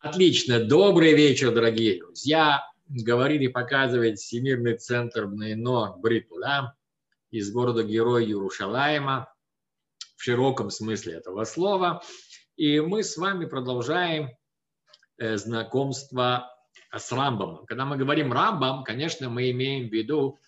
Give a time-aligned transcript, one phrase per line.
[0.00, 0.60] Отлично.
[0.60, 2.64] Добрый вечер, дорогие друзья.
[2.86, 6.76] Говорит и показывает Всемирный центр Бнейно Бриту, да,
[7.32, 9.34] из города Героя Иерушалайма,
[10.16, 12.00] в широком смысле этого слова.
[12.56, 14.30] И мы с вами продолжаем
[15.16, 16.48] э, знакомство
[16.96, 17.66] с Рамбамом.
[17.66, 20.38] Когда мы говорим Рамбам, конечно, мы имеем в виду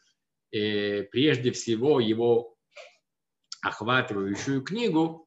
[0.52, 2.54] э, прежде всего его
[3.62, 5.26] охватывающую книгу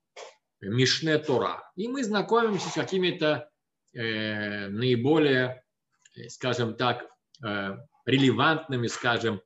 [0.61, 1.69] Мишне Тора.
[1.75, 3.49] И мы знакомимся с какими-то
[3.93, 5.63] Э, наиболее,
[6.15, 7.07] э, скажем так,
[7.45, 9.41] э, релевантными, скажем,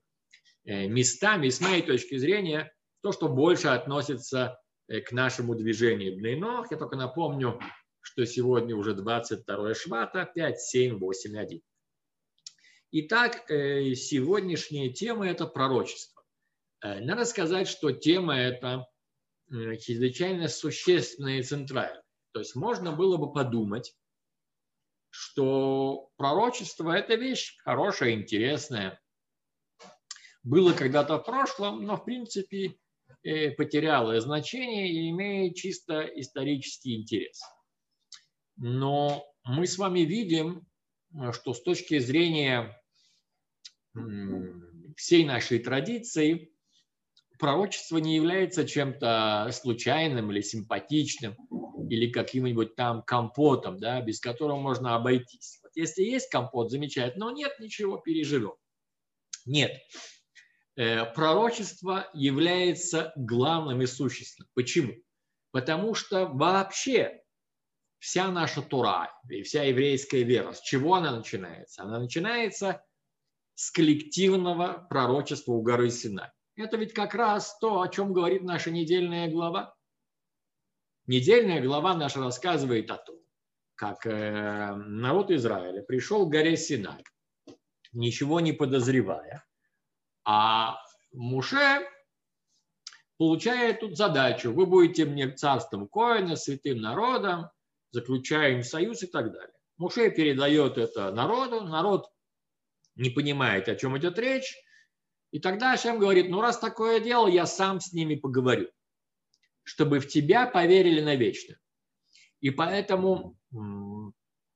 [0.64, 6.70] местами, с моей точки зрения, то, что больше относится к нашему движению Бнейнох.
[6.72, 7.62] Я только напомню,
[8.02, 11.62] что сегодня уже 22 швата, 5, 7, 8, 1.
[12.92, 16.22] Итак, сегодняшняя тема– это пророчество.
[16.82, 18.88] Надо сказать, что тема эта
[19.50, 22.04] чрезвычайно существенная и центральная.
[22.34, 23.97] То есть можно было бы подумать,
[25.10, 29.00] что пророчество– это вещь хорошая, интересная.
[30.44, 32.78] Было когда-то в прошлом, но в принципе
[33.24, 37.42] э, потеряло значение и имеет чисто исторический интерес.
[38.56, 40.66] Но мы с вами видим,
[41.32, 42.76] что с точки зрения
[44.96, 46.52] всей нашей традиции
[47.38, 51.36] пророчество не является чем-то случайным или симпатичным
[51.90, 55.60] или каким-нибудь там компотом, да, без которого можно обойтись.
[55.64, 58.54] Вот если есть компот, замечательно, но нет, ничего, переживем.
[59.46, 59.72] Нет.
[60.76, 64.50] Э, пророчество является главным и существенным.
[64.54, 64.94] Почему?
[65.52, 67.24] Потому что вообще
[68.00, 71.84] вся наша Тура и вся еврейская вера, с чего она начинается?
[71.84, 72.84] Она начинается
[73.56, 76.30] с коллективного пророчества у горы Синай.
[76.58, 79.76] Это ведь как раз то, о чем говорит наша недельная глава.
[81.06, 83.20] Недельная глава наша рассказывает о том,
[83.76, 87.04] как э, народ Израиля пришел к горе Синай,
[87.94, 89.46] ничего не подозревая,
[90.26, 90.82] а
[91.14, 91.88] Муше
[93.18, 97.52] получает тут задачу, вы будете мне царством Коина, святым народом,
[97.92, 99.54] заключаем союз и так далее.
[99.78, 102.12] Муше передает это народу, народ
[102.96, 104.56] не понимает, о чем идет речь,
[105.32, 108.70] и тогда Ашем говорит, ну раз такое дело, я сам с ними поговорю
[109.68, 111.58] чтобы в тебя поверили навечно.
[112.40, 114.14] И поэтому мы,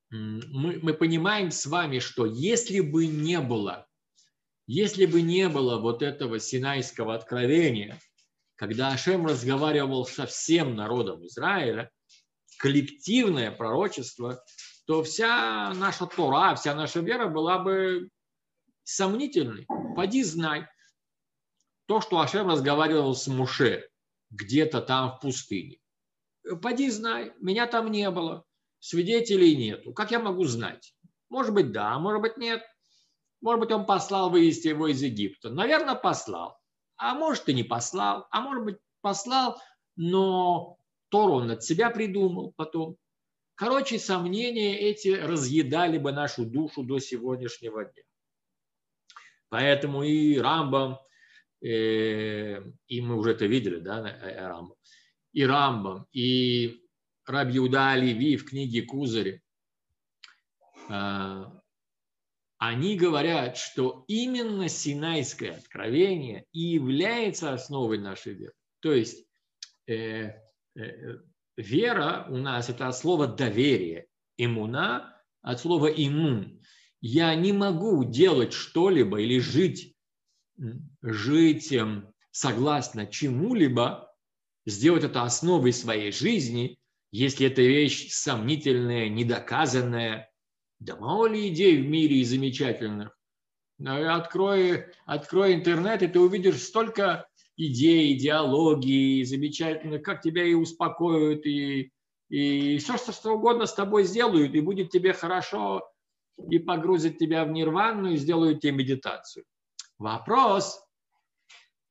[0.08, 3.86] мы понимаем с вами, что если бы не было,
[4.66, 8.00] если бы не было вот этого синайского откровения,
[8.54, 11.90] когда Ашем разговаривал со всем народом Израиля,
[12.58, 14.42] коллективное пророчество,
[14.86, 18.08] то вся наша Тора, вся наша вера была бы
[18.84, 19.66] сомнительной.
[19.96, 20.66] Поди знай.
[21.86, 23.88] То, что Ашем разговаривал с Муше,
[24.30, 25.78] где-то там в пустыне.
[26.60, 28.44] Поди знай, меня там не было,
[28.78, 29.92] свидетелей нету.
[29.92, 30.94] Как я могу знать?
[31.28, 32.62] Может быть, да, может быть, нет.
[33.40, 35.50] Может быть, он послал вывести его из Египта.
[35.50, 36.58] Наверное, послал.
[36.96, 38.26] А может, и не послал.
[38.30, 39.60] А может быть, послал,
[39.96, 40.78] но
[41.08, 42.96] Тору он от себя придумал потом.
[43.54, 48.02] Короче, сомнения эти разъедали бы нашу душу до сегодняшнего дня.
[49.52, 50.98] Поэтому и Рамбам,
[51.62, 54.74] Э, и мы уже это видели, да, э, Рамбам,
[55.32, 56.82] и Рамбам, и
[57.24, 59.40] Раби Юда Леви в книге Кузари,
[62.58, 68.54] они говорят, что именно Синайское откровение и является основой нашей веры.
[68.80, 69.24] То есть
[69.86, 70.32] э,
[70.74, 71.18] э,
[71.56, 76.60] вера у нас это от слова доверие, имуна от слова имун.
[77.02, 79.92] Я не могу делать что-либо или жить
[81.02, 84.14] жить эм, согласно чему-либо,
[84.66, 86.78] сделать это основой своей жизни,
[87.10, 90.30] если эта вещь сомнительная, недоказанная.
[90.78, 93.16] Да мало ли идей в мире и замечательных.
[93.84, 97.26] Открой, открой интернет, и ты увидишь столько
[97.56, 101.90] идей, идеологии замечательных, как тебя и успокоят, и,
[102.28, 105.91] и все, что, что угодно с тобой сделают, и будет тебе хорошо,
[106.50, 109.44] и погрузят тебя в нирвану, и сделают тебе медитацию.
[109.98, 110.82] Вопрос,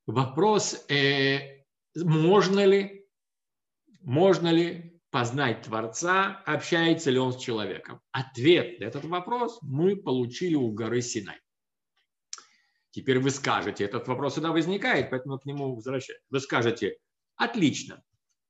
[0.05, 1.63] вопрос, э,
[1.95, 3.07] можно ли,
[4.01, 8.01] можно ли познать Творца, общается ли он с человеком?
[8.11, 11.39] Ответ на этот вопрос мы получили у горы Синай.
[12.91, 16.21] Теперь вы скажете, этот вопрос сюда возникает, поэтому к нему возвращаюсь.
[16.29, 16.97] Вы скажете,
[17.35, 18.03] отлично,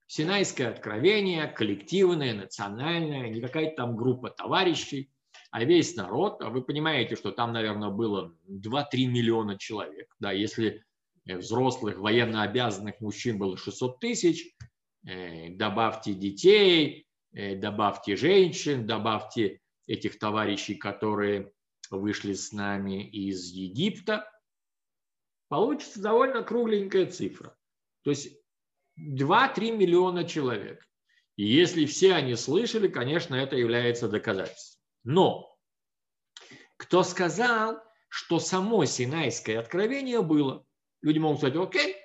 [0.07, 5.09] Синайское откровение, коллективное, национальное, не какая-то там группа товарищей
[5.51, 10.15] а весь народ, а вы понимаете, что там, наверное, было 2-3 миллиона человек.
[10.19, 10.83] Да, если
[11.25, 14.55] взрослых военно обязанных мужчин было 600 тысяч,
[15.05, 21.51] э, добавьте детей, э, добавьте женщин, добавьте этих товарищей, которые
[21.89, 24.31] вышли с нами из Египта,
[25.49, 27.57] получится довольно кругленькая цифра.
[28.03, 28.37] То есть
[28.97, 30.87] 2-3 миллиона человек.
[31.35, 34.70] И если все они слышали, конечно, это является доказательством.
[35.03, 35.57] Но
[36.77, 40.65] кто сказал, что само Синайское откровение было?
[41.01, 41.95] Люди могут сказать, окей,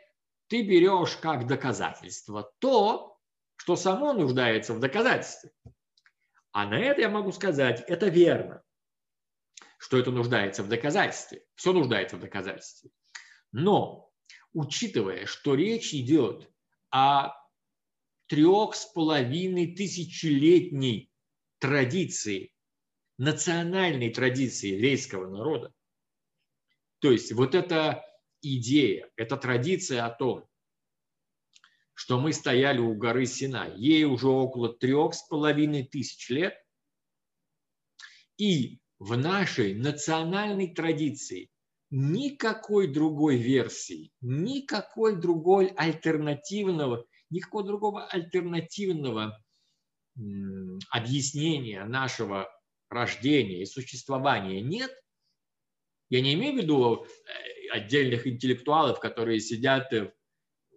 [0.49, 3.19] ты берешь как доказательство то,
[3.57, 5.51] что само нуждается в доказательстве.
[6.53, 8.63] А на это я могу сказать, это верно,
[9.79, 11.45] что это нуждается в доказательстве.
[11.55, 12.91] Все нуждается в доказательстве.
[13.53, 14.11] Но,
[14.53, 16.51] учитывая, что речь идет
[16.91, 17.33] о
[18.27, 21.11] трех с половиной тысячелетней
[21.59, 22.53] традиции,
[23.19, 25.73] национальной традиции еврейского народа,
[27.01, 28.05] то есть вот эта
[28.43, 30.47] идея, эта традиция о том,
[31.95, 36.55] что мы стояли у горы Сина, ей уже около трех с половиной тысяч лет,
[38.37, 41.51] и в нашей национальной традиции
[41.91, 49.43] никакой другой версии, никакой другой альтернативного, никакого другого альтернативного
[50.91, 52.49] объяснения нашего
[52.89, 54.91] рождения и существования нет.
[56.09, 59.93] Я не имею в виду э, отдельных интеллектуалов, которые сидят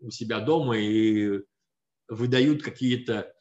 [0.01, 1.41] у себя дома и
[2.07, 3.33] выдают какие-то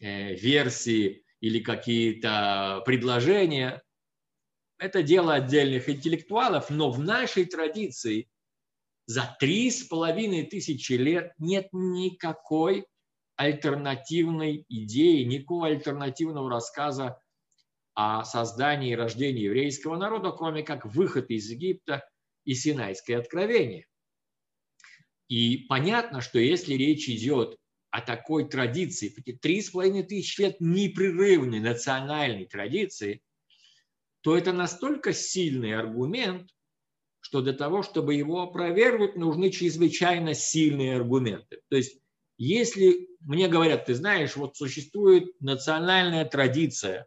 [0.00, 3.82] э, версии или какие-то предложения.
[4.78, 8.30] Это дело отдельных интеллектуалов, но в нашей традиции
[9.06, 12.86] за три с половиной тысячи лет нет никакой
[13.36, 17.19] альтернативной идеи, никакого альтернативного рассказа
[18.02, 22.02] о создании и рождении еврейского народа, кроме как выход из Египта
[22.46, 23.86] и Синайское откровение.
[25.28, 27.58] И понятно, что если речь идет
[27.90, 29.08] о такой традиции,
[29.42, 33.20] три с половиной тысячи лет непрерывной национальной традиции,
[34.22, 36.48] то это настолько сильный аргумент,
[37.20, 41.60] что для того, чтобы его опровергнуть, нужны чрезвычайно сильные аргументы.
[41.68, 42.00] То есть,
[42.38, 47.06] если мне говорят, ты знаешь, вот существует национальная традиция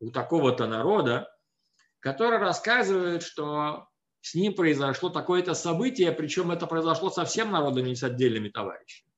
[0.00, 1.28] у такого-то народа,
[2.00, 3.86] которая рассказывает, что
[4.22, 9.10] с ним произошло такое-то событие, причем это произошло со всем народом, не с отдельными товарищами.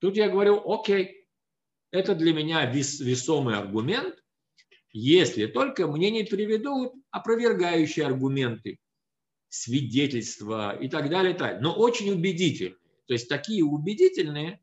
[0.00, 1.26] Тут я говорю, окей,
[1.90, 4.14] это для меня вес, весомый аргумент,
[4.92, 8.78] если только мне не приведут опровергающие аргументы,
[9.48, 11.60] свидетельства и так далее, и так далее.
[11.60, 12.78] но очень убедительные.
[13.06, 14.60] То есть такие убедительные,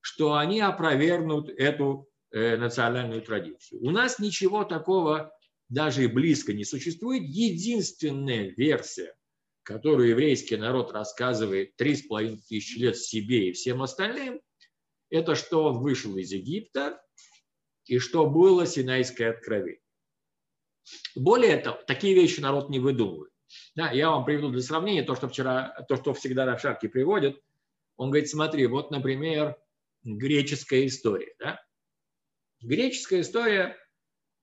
[0.00, 3.82] что они опровергнут эту национальную традицию.
[3.82, 5.32] У нас ничего такого
[5.68, 7.22] даже и близко не существует.
[7.22, 9.14] Единственная версия,
[9.62, 14.40] которую еврейский народ рассказывает три с половиной тысячи лет себе и всем остальным,
[15.10, 17.00] это что он вышел из Египта
[17.86, 19.80] и что было Синайское откровение.
[21.14, 23.32] Более того, такие вещи народ не выдумывает.
[23.76, 27.40] Да, я вам приведу для сравнения то, что вчера, то, что всегда на шапке приводит.
[27.96, 29.56] Он говорит, смотри, вот, например,
[30.02, 31.34] греческая история.
[31.38, 31.63] Да?
[32.64, 33.76] Греческая история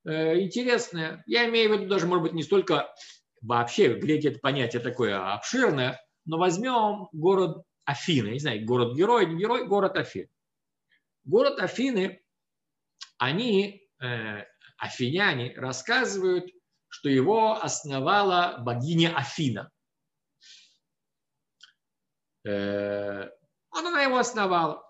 [0.03, 1.23] Э, интересная.
[1.27, 2.93] Я имею в виду даже, может быть, не столько
[3.41, 9.67] вообще, греки это понятие такое обширное, но возьмем город Афины, не знаю, город-герой, не герой,
[9.67, 10.29] город Афины.
[11.23, 12.23] Город Афины,
[13.17, 14.45] они, э,
[14.77, 16.49] афиняне, рассказывают,
[16.87, 19.71] что его основала богиня Афина.
[22.43, 23.29] Э,
[23.69, 24.83] она его основала.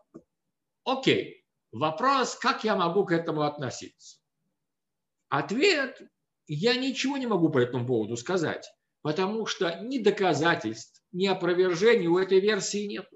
[0.86, 1.41] Окей.
[1.72, 4.18] Вопрос, как я могу к этому относиться?
[5.30, 6.02] Ответ–
[6.54, 8.70] я ничего не могу по этому поводу сказать,
[9.04, 13.08] потому что ни доказательств, ни опровержений у этой версии нет.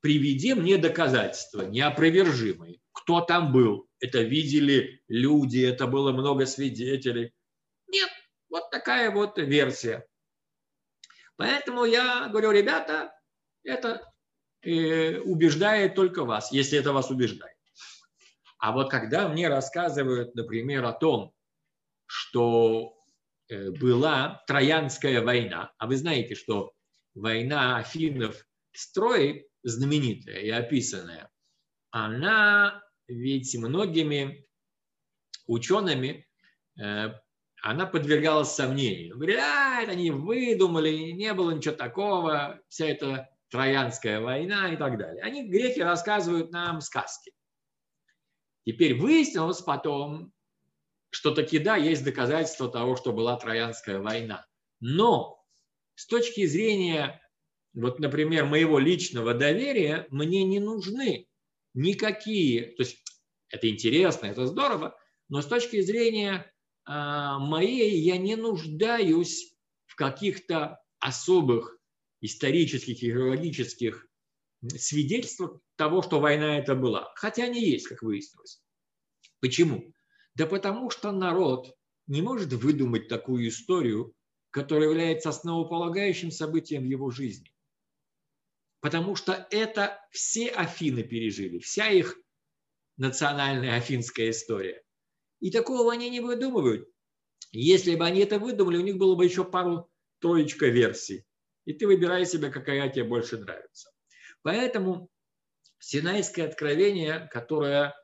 [0.00, 2.80] Приведи мне доказательства неопровержимые.
[2.92, 3.88] Кто там был?
[4.00, 7.32] Это видели люди, это было много свидетелей.
[7.86, 8.10] Нет,
[8.48, 10.04] вот такая вот версия.
[11.36, 13.12] Поэтому я говорю, ребята,
[13.62, 14.09] это
[14.62, 17.56] убеждает только вас, если это вас убеждает.
[18.60, 21.32] А вот когда мне рассказывают, например, о том,
[22.04, 22.94] что
[23.48, 26.74] э, была Троянская война, а вы знаете, что
[27.14, 31.30] война Афинов с Троей, знаменитая и описанная,
[31.90, 34.46] она ведь многими
[35.46, 36.28] учеными
[36.78, 37.14] э,
[37.62, 39.16] она подвергалась сомнению.
[39.16, 45.22] Говорят, они выдумали, не было ничего такого, вся эта Троянская война и так далее.
[45.22, 47.32] Они, греки, рассказывают нам сказки.
[48.64, 50.32] Теперь выяснилось потом,
[51.10, 54.46] что таки да, есть доказательства того, что была Троянская война.
[54.78, 55.44] Но
[55.96, 57.20] с точки зрения,
[57.74, 61.26] вот, например, моего личного доверия, мне не нужны
[61.74, 63.02] никакие, то есть
[63.48, 64.96] это интересно, это здорово,
[65.28, 66.52] Но с точки зрения
[66.84, 69.54] а, моей я не нуждаюсь
[69.86, 71.79] в каких-то особых
[72.20, 74.06] исторических и геологических
[74.76, 77.12] свидетельствах того, что война это была.
[77.16, 78.62] Хотя они есть, как выяснилось.
[79.40, 79.94] Почему?
[80.34, 81.74] Да потому что народ
[82.06, 84.14] не может выдумать такую историю,
[84.50, 87.52] которая является основополагающим событием в его жизни.
[88.80, 92.18] Потому что это все Афины пережили, вся их
[92.96, 94.82] национальная афинская история.
[95.40, 96.88] И такого они не выдумывают.
[97.52, 101.24] Если бы они это выдумали, у них было бы еще пару троечка версий.
[101.70, 103.92] И ты выбирай себе, какая тебе больше нравится.
[104.42, 105.08] Поэтому
[105.78, 107.94] Синайское откровение, которое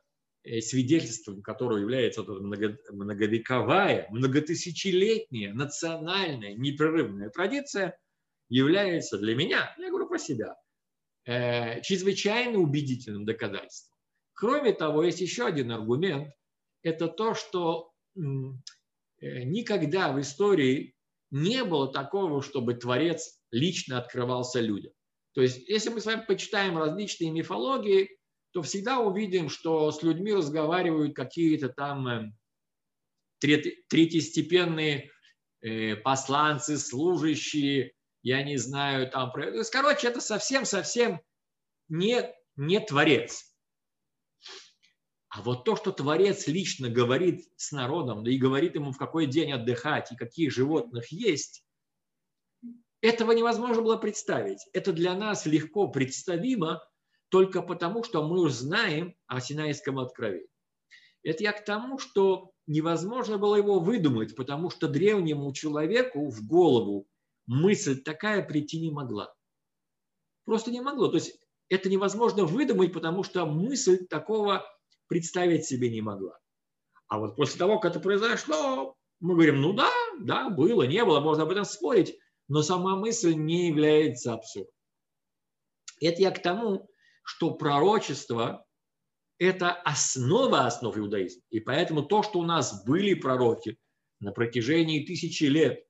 [0.43, 7.99] э, свидетельством которого является многовековая, многотысячелетняя, национальная, непрерывная традиция,
[8.47, 10.55] является для меня, я говорю про себя,
[11.25, 13.97] э, чрезвычайно убедительным доказательством.
[14.33, 16.33] Кроме того, есть еще один аргумент,
[16.83, 18.21] это то, что э,
[19.19, 20.95] никогда в истории
[21.31, 24.93] не было такого, чтобы Творец лично открывался людям.
[25.33, 28.09] То есть, если мы с вами почитаем различные мифологии,
[28.51, 32.31] то всегда увидим, что с людьми разговаривают какие-то там э,
[33.39, 35.11] третьестепенные
[35.61, 39.31] э, посланцы, служащие, я не знаю, там...
[39.71, 41.21] Короче, это совсем-совсем
[41.87, 43.53] не, не творец.
[45.29, 49.27] А вот то, что Творец лично говорит с народом, да и говорит ему, в какой
[49.27, 51.63] день отдыхать и каких животных есть,
[53.01, 54.59] этого невозможно было представить.
[54.73, 56.81] Это для нас легко представимо
[57.29, 60.47] только потому, что мы уже знаем о Синайском откровении.
[61.23, 67.07] Это я к тому, что невозможно было его выдумать, потому что древнему человеку в голову
[67.47, 69.33] мысль такая прийти не могла.
[70.45, 71.09] Просто не могло.
[71.09, 71.39] То есть
[71.69, 74.65] это невозможно выдумать, потому что мысль такого
[75.07, 76.37] представить себе не могла.
[77.07, 81.19] А вот после того, как это произошло, мы говорим, ну да, да, было, не было,
[81.19, 84.71] можно об этом спорить, но сама мысль не является абсурдом.
[85.99, 86.89] Это я к тому,
[87.23, 88.65] что пророчество–
[89.39, 91.43] это основа основ иудаизма.
[91.49, 93.77] И поэтому то, что у нас были пророки
[94.19, 95.83] на протяжении тысячи лет,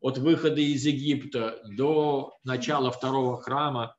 [0.00, 3.96] от выхода из Египта до начала второго храма,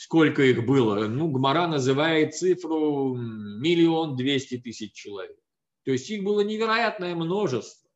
[0.00, 1.08] Сколько их было?
[1.08, 5.38] Ну, Гмара называет цифру миллион двести тысяч человек.
[5.84, 7.90] То есть их было невероятное множество,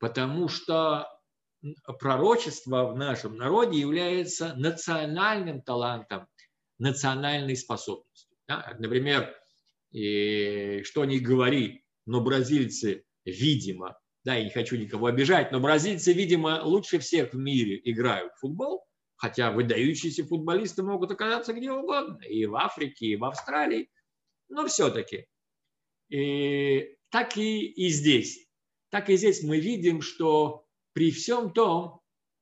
[0.00, 1.08] потому что
[1.98, 6.26] пророчество в нашем народе является национальным талантом,
[6.78, 8.36] национальной способностью.
[8.46, 8.76] Да?
[8.78, 9.34] Например,
[9.90, 16.12] и что ни говори, но бразильцы, видимо, да, я не хочу никого обижать, но бразильцы,
[16.12, 18.88] видимо, лучше всех в мире играют в футбол,
[19.18, 23.90] Хотя выдающиеся футболисты могут оказаться где угодно, и в Африке, и в Австралии,
[24.48, 25.26] но все-таки.
[26.08, 28.48] И так и, и здесь.
[28.90, 30.67] Так и здесь мы видим, что
[30.98, 32.00] при всем том,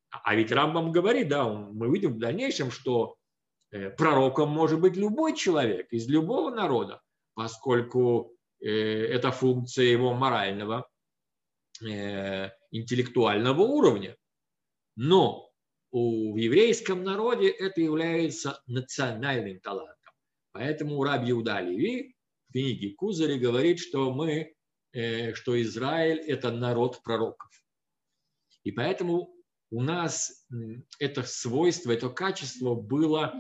[0.09, 3.19] а ведь Рамбам говорит, да, мы видим в дальнейшем, что
[3.71, 7.03] э, пророком может быть любой человек из любого народа,
[7.35, 10.89] поскольку э, это функция его морального,
[11.87, 14.17] э, интеллектуального уровня.
[14.97, 15.51] Но
[15.91, 20.15] у, еврейском народе это является национальным талантом.
[20.53, 22.17] Поэтому Раб Иуда Леви
[22.49, 24.55] в книге Кузари говорит, что мы,
[25.35, 27.51] что Израиль– это народ пророков.
[28.67, 29.33] И поэтому
[29.71, 30.45] у нас
[30.99, 33.33] это свойство, это качество было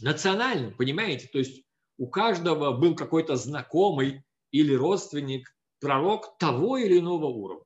[0.00, 1.26] национальным, понимаете?
[1.26, 1.64] То есть
[1.96, 4.22] у каждого был какой-то знакомый
[4.52, 7.64] или родственник, пророк того или иного уровня.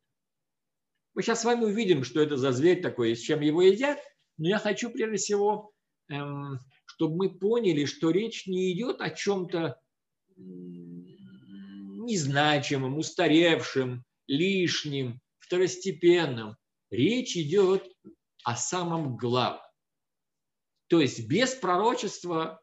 [1.12, 3.98] Мы сейчас с вами увидим, что это за зверь такой, с чем его едят.
[4.38, 5.74] Но я хочу прежде всего,
[6.08, 9.78] эм, чтобы мы поняли, что речь не идет о чем-то
[12.06, 15.20] незначимом, устаревшем, лишним,
[15.52, 16.56] второстепенном.
[16.90, 17.86] Речь идет
[18.42, 19.60] о самом главном.
[20.88, 22.60] То есть без пророчества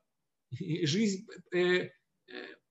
[0.51, 1.91] жизнь э, э,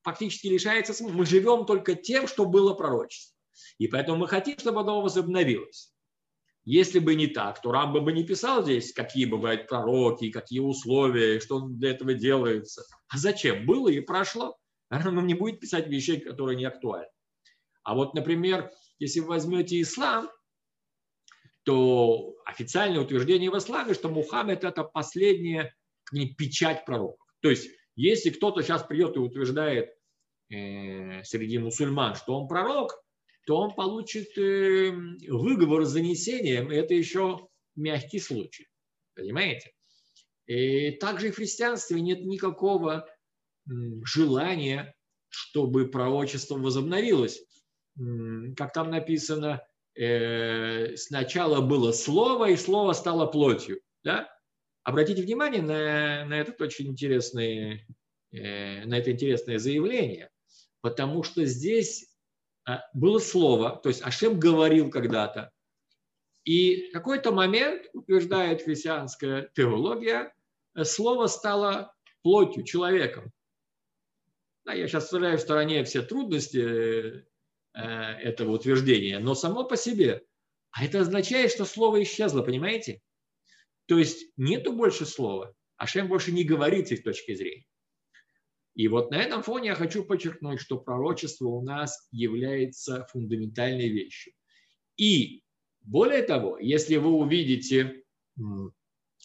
[0.03, 1.17] фактически лишается смысла.
[1.17, 3.37] Мы живем только тем, что было пророчество.
[3.79, 5.93] И поэтому мы хотим, чтобы оно возобновилось.
[6.65, 11.41] Если бы не так, то Рамба бы не писал здесь, какие бывают пророки, какие условия,
[11.41, 12.85] что для этого делается.
[13.09, 13.67] А зачем?
[13.67, 14.57] Было и прошло.
[14.91, 17.09] Рамбам не будет писать вещей, которые не актуальны.
[17.85, 20.31] А вот, например, если вы возьмете ислам,
[21.65, 25.75] то официальное утверждение в исламе, что Мухаммед– это последняя
[26.37, 27.27] печать пророков.
[27.41, 29.91] То есть, если кто-то сейчас придет и утверждает
[30.51, 32.95] э, среди мусульман, что он пророк,
[33.47, 34.91] то он получит э,
[35.29, 38.67] выговор с занесением, это еще мягкий случай.
[39.15, 39.73] Понимаете?
[40.47, 43.07] И также и в христианстве нет никакого
[44.05, 44.95] желания
[45.29, 47.43] чтобы пророчество возобновилось.
[48.57, 49.63] Как там написано,
[49.95, 53.81] э, сначала было слово, и слово стало плотью.
[54.05, 54.29] Да?
[54.85, 57.87] Обратите внимание на, на этот очень интересный,
[58.33, 60.31] э, на это интересное заявление,
[60.81, 62.09] потому что здесь
[62.65, 65.51] а, было слово, то есть Ашем говорил когда-то,
[66.45, 70.33] и в какой-то момент, утверждает христианская теология,
[70.83, 73.31] слово стало плотью, человеком.
[74.65, 77.25] Да, я сейчас вставляю в стороне все трудности э,
[77.79, 80.23] этого утверждения, но само по себе.
[80.71, 83.01] А это означает, что слово исчезло, понимаете?
[83.87, 85.55] То есть нету больше слова.
[85.77, 87.65] Ашем больше не говорит с их точки зрения.
[88.75, 94.33] И вот на этом фоне я хочу подчеркнуть, что пророчество у нас является фундаментальной вещью.
[94.97, 95.43] И
[95.81, 98.05] более того, если вы увидите,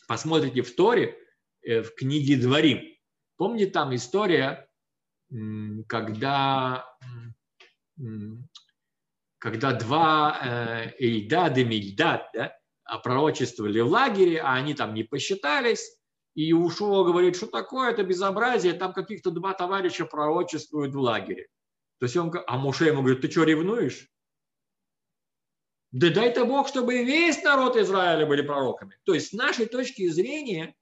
[0.08, 1.18] посмотрите в Торе,
[1.62, 2.80] э, в книге Дворим,
[3.38, 4.68] помните там история,
[5.88, 6.86] когда,
[9.40, 12.58] когда два Эйдад и Мильдад да,
[13.04, 16.00] пророчествовали в лагере, а они там не посчитались,
[16.36, 21.48] и Ушуа говорит, что такое это безобразие, там каких-то два товарища пророчествуют в лагере.
[22.00, 24.10] То есть он, а Муше ему говорит, ты что, ревнуешь?
[25.92, 28.98] Да дай-то Бог, чтобы весь народ Израиля были пророками.
[29.04, 30.76] То есть с нашей точки зрения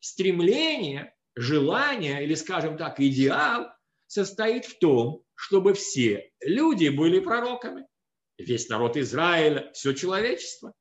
[0.00, 3.70] стремление, желание или, скажем так, идеал
[4.06, 7.86] состоит в том, чтобы все люди были пророками.
[8.38, 10.72] Весь народ Израиля, все человечество.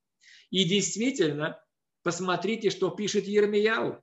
[0.50, 1.62] И действительно,
[2.02, 4.02] посмотрите, что пишет Ермияу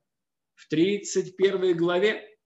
[0.54, 2.38] в 31 главе.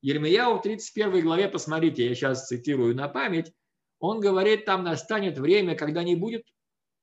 [0.00, 3.52] Ермияу в 31 главе, посмотрите, я сейчас цитирую на память,
[3.98, 6.44] он говорит, там настанет время, когда не будет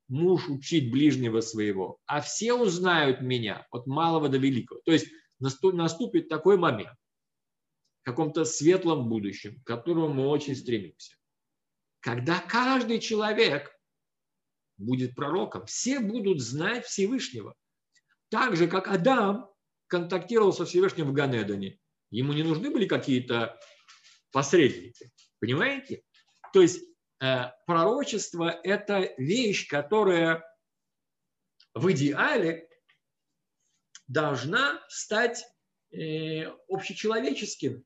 [0.08, 4.80] муж учить ближнего своего, а все узнают меня от малого до великого.
[4.86, 5.08] То есть
[5.40, 6.98] наступит такой момент
[8.08, 11.18] каком-то светлом будущем, к которому мы очень стремимся,
[12.00, 13.78] когда каждый человек
[14.78, 17.54] будет пророком, все будут знать Всевышнего.
[18.30, 19.50] Так же, как Адам
[19.88, 21.80] контактировал со Всевышним в Ганедане.
[22.10, 23.60] Ему не нужны были какие-то
[24.32, 25.12] посредники.
[25.40, 26.02] Понимаете?
[26.54, 26.82] То есть
[27.20, 30.46] э, пророчество– это вещь, которая
[31.74, 32.70] в идеале
[34.08, 35.44] должна стать
[35.92, 37.84] э, общечеловеческим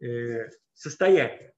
[0.00, 1.52] э, состоянием.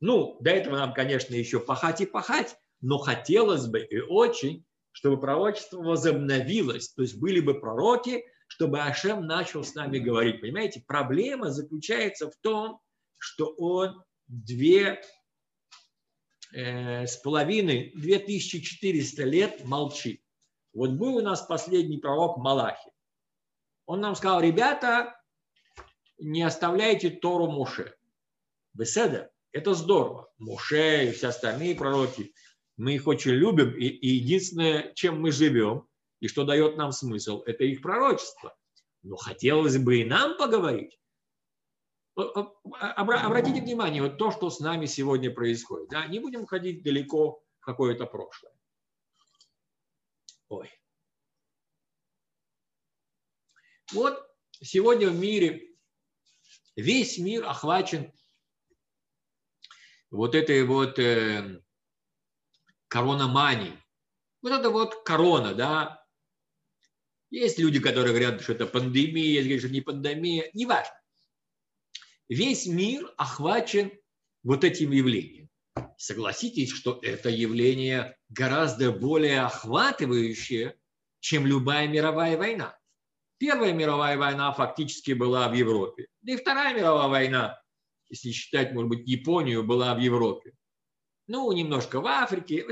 [0.00, 5.20] Ну, до этого нам, конечно, еще пахать и пахать, но хотелось бы и очень, чтобы
[5.20, 10.40] пророчество возобновилось, то есть были бы пророки, чтобы Ашем начал с нами говорить.
[10.40, 12.80] Понимаете, проблема заключается в том,
[13.18, 15.02] что он две
[16.52, 20.22] э, с половиной, 2400 лет молчит.
[20.72, 22.90] Вот был у нас последний пророк Малахи.
[23.86, 25.19] Он нам сказал, ребята,
[26.20, 27.96] не оставляйте Тору Муше.
[28.74, 30.32] Беседа, это здорово.
[30.38, 32.32] Муше и все остальные пророки,
[32.76, 35.86] мы их очень любим, и, и единственное, чем мы живем,
[36.20, 38.56] и что дает нам смысл, это их пророчество.
[39.02, 40.98] Но хотелось бы и нам поговорить.
[42.14, 45.88] Обратите внимание, вот то, что с нами сегодня происходит.
[45.88, 46.06] Да?
[46.06, 48.52] Не будем ходить далеко в какое-то прошлое.
[50.48, 50.70] Ой.
[53.92, 54.22] Вот
[54.62, 55.69] сегодня в мире
[56.76, 58.12] весь мир охвачен
[60.10, 61.60] вот этой вот э,
[62.88, 63.78] коронаманией.
[64.42, 66.04] Вот это вот корона, да.
[67.30, 71.00] Есть люди, которые говорят, что это пандемия, есть, говорят, что не пандемия, неважно
[72.30, 73.92] весь мир охвачен
[74.42, 75.50] вот этим явлением.
[75.98, 80.78] Согласитесь, что это явление гораздо более охватывающее,
[81.18, 82.78] чем любая мировая война.
[83.40, 86.08] Первая мировая война фактически была в Европе.
[86.20, 87.62] Да и Вторая мировая война,
[88.10, 90.52] если считать, может быть, Японию, была в Европе.
[91.26, 92.66] Ну, немножко в Африке.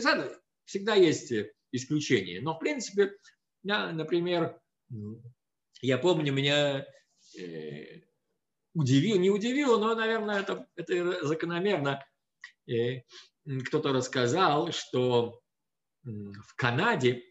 [0.67, 1.33] Всегда есть
[1.73, 2.43] исключения.
[2.43, 3.17] Но, в принципе,
[3.63, 4.61] я, например,
[5.81, 6.85] я помню, меня
[7.41, 8.03] э,
[8.75, 12.05] удивил, не удивил, но, наверное, это, это закономерно.
[12.67, 13.05] И
[13.65, 15.41] кто-то рассказал, что
[16.03, 17.23] в Канаде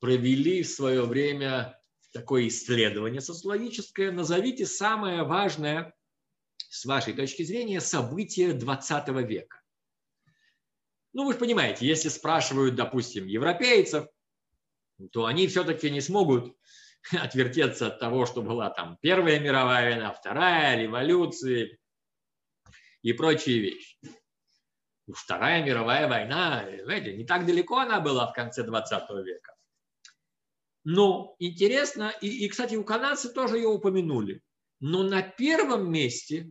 [0.00, 1.77] провели в свое время
[2.12, 4.12] такое исследование социологическое.
[4.12, 5.94] Назовите самое важное,
[6.68, 9.62] с вашей точки зрения, событие 20 века.
[11.12, 14.06] Ну, вы же понимаете, если спрашивают, допустим, европейцев,
[15.12, 16.56] то они все-таки не смогут
[17.12, 21.78] отвертеться от того, что была там Первая мировая война, Вторая, революции
[23.02, 23.96] и прочие вещи.
[25.06, 29.54] Ну, Вторая мировая война, знаете, не так далеко она была в конце 20 века.
[30.90, 34.42] Но интересно, и, и, кстати, у канадцев тоже ее упомянули,
[34.80, 36.50] но на первом месте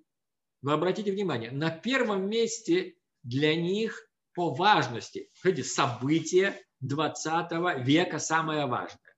[0.62, 8.67] вы обратите внимание, на первом месте для них по важности, смотрите, событие 20 века самое
[8.67, 9.15] важное.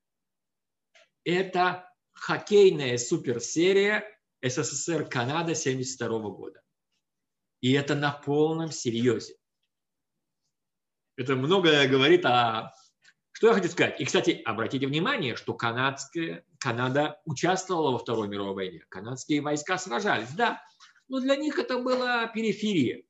[1.25, 4.05] Это хоккейная суперсерия
[4.41, 6.61] СССР-Канада 72 года.
[7.59, 9.35] И это на полном серьезе.
[11.17, 12.71] Это многое говорит о...
[13.39, 14.01] Что я хочу сказать?
[14.01, 18.83] И, кстати, обратите внимание, что канадская, Канада участвовала во Второй мировой войне.
[18.89, 20.61] Канадские войска сражались, да.
[21.07, 23.01] Но для них это была периферия.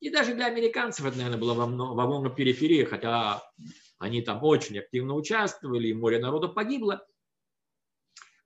[0.00, 3.42] И даже для американцев это, наверное, было во многом периферия, хотя
[3.98, 7.06] они там очень активно участвовали, и море народу погибло.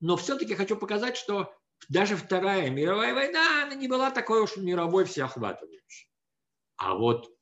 [0.00, 1.54] Но все-таки хочу показать, что
[1.88, 6.10] даже Вторая мировая война, она не была такой уж мировой всеохватывающей.
[6.78, 7.32] А вот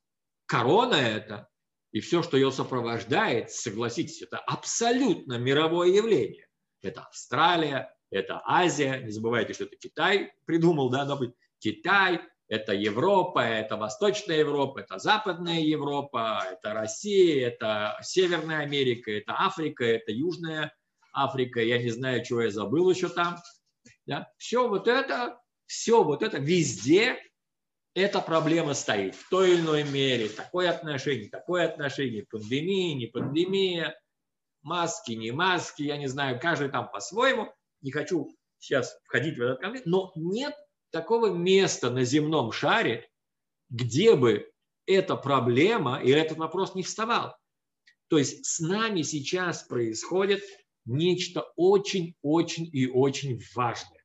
[0.45, 1.49] корона это
[1.97, 6.47] и все, что ее сопровождает, согласитесь, это абсолютно мировое явление.
[6.83, 11.09] Это Австралия, это Азия, не забывайте, что это Китай придумал, да,
[11.59, 19.33] Китай, это Европа, это Восточная Европа, это Западная Европа, это Россия, это Северная Америка, это
[19.39, 20.77] Африка, это Южная
[21.15, 23.39] Африка, я не знаю, чего я забыл еще там.
[24.05, 24.31] Да?
[24.37, 27.19] Все вот это, все вот это везде
[27.97, 30.29] эта проблема стоит в той или иной мере.
[30.29, 33.99] Такое отношение, такое отношение, пандемия, не пандемия,
[34.61, 37.51] маски, не маски, я не знаю, каждый там по-своему.
[37.81, 38.29] Не хочу
[38.59, 40.55] сейчас входить в этот конфликт, но нет
[40.91, 43.09] такого места на земном шаре,
[43.71, 44.51] где бы
[44.85, 47.35] эта проблема или этот вопрос не вставал.
[48.09, 50.43] То есть с нами сейчас происходит
[50.85, 54.05] нечто очень-очень и очень важное.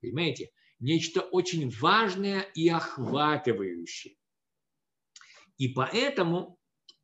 [0.00, 0.50] Понимаете?
[0.80, 4.16] Нечто очень важное и охватывающее.
[5.58, 6.58] И поэтому,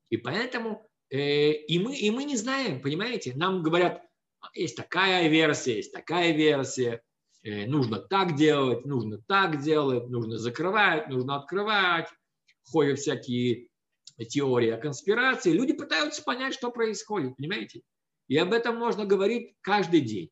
[0.09, 3.35] и поэтому, э, и, мы, и мы не знаем, понимаете?
[3.37, 4.03] Нам говорят,
[4.55, 7.03] есть такая версия, есть такая версия,
[7.43, 12.09] э, нужно так делать, нужно так делать, нужно закрывать, нужно открывать,
[12.65, 13.69] ходят всякие
[14.31, 15.53] теории о конспирации.
[15.53, 17.83] Люди пытаются понять, что происходит, понимаете?
[18.29, 20.31] И об этом можно говорить каждый день.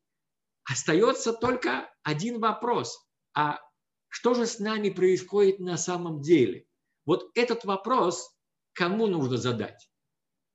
[0.69, 3.04] Остается только один вопрос.
[3.35, 3.59] А
[4.07, 6.65] что же с нами происходит на самом деле?
[7.05, 8.35] Вот этот вопрос
[8.73, 9.89] кому нужно задать?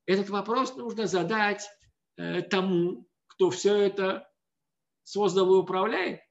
[0.05, 1.67] Этот вопрос нужно задать
[2.17, 4.27] э, тому, кто все это
[5.03, 6.21] создал и управляет.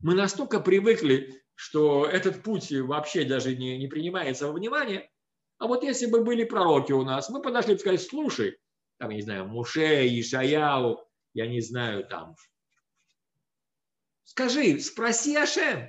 [0.00, 5.10] Мы настолько привыкли, что этот путь вообще даже не, не принимается во внимание.
[5.58, 8.58] А вот если бы были пророки у нас, мы подошли и сказали, слушай,
[8.98, 11.00] там, я не знаю, Муше, Ишаяу,
[11.32, 12.36] я не знаю, там.
[14.26, 15.88] Скажи, спроси Ашем,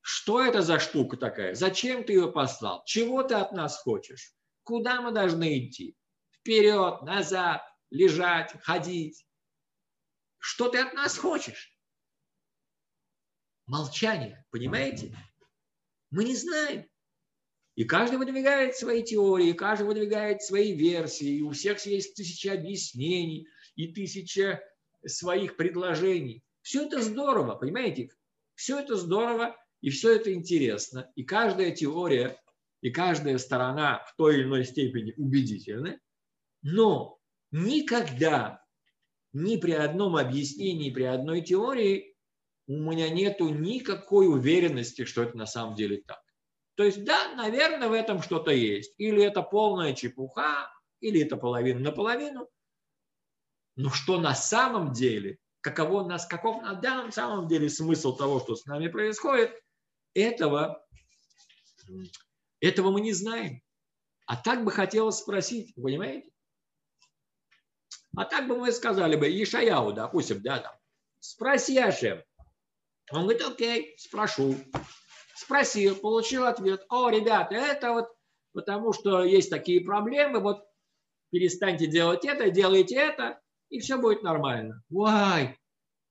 [0.00, 1.54] что это за штука такая?
[1.54, 2.84] Зачем ты ее послал?
[2.86, 4.32] Чего ты от нас хочешь?
[4.62, 5.96] Куда мы должны идти?
[6.30, 9.26] Вперед, назад, лежать, ходить.
[10.38, 11.76] Что ты от нас хочешь?
[13.66, 15.16] Молчание, понимаете?
[16.10, 16.88] Мы не знаем.
[17.74, 23.48] И каждый выдвигает свои теории, каждый выдвигает свои версии, и у всех есть тысяча объяснений
[23.74, 24.62] и тысяча
[25.04, 26.44] своих предложений.
[26.62, 28.10] Все это здорово, понимаете?
[28.54, 31.10] Все это здорово, и все это интересно.
[31.16, 32.40] И каждая теория,
[32.80, 36.00] и каждая сторона в той или иной степени убедительны.
[36.62, 37.18] Но
[37.50, 38.64] никогда,
[39.32, 42.16] ни при одном объяснении, при одной теории
[42.68, 46.22] у меня нету никакой уверенности, что это на самом деле так.
[46.74, 48.94] То есть, да, наверное, в этом что-то есть.
[48.98, 52.48] Или это полная чепуха, или это половина на половину.
[53.76, 58.54] Но что на самом деле, каково нас, каков на данном самом деле смысл того, что
[58.54, 59.58] с нами происходит,
[60.14, 60.84] этого,
[62.60, 63.62] этого мы не знаем.
[64.26, 66.28] А так бы хотелось спросить, понимаете?
[68.16, 70.72] А так бы мы сказали бы, Ишаяу, допустим, да, там,
[71.20, 72.22] спроси Ашем.
[73.10, 74.56] Он говорит, окей, спрошу.
[75.34, 76.84] Спросил, получил ответ.
[76.88, 78.08] О, ребята, это вот
[78.52, 80.64] потому что есть такие проблемы, вот
[81.30, 83.40] перестаньте делать это, делайте это,
[83.72, 84.82] и все будет нормально.
[84.90, 85.58] Вай!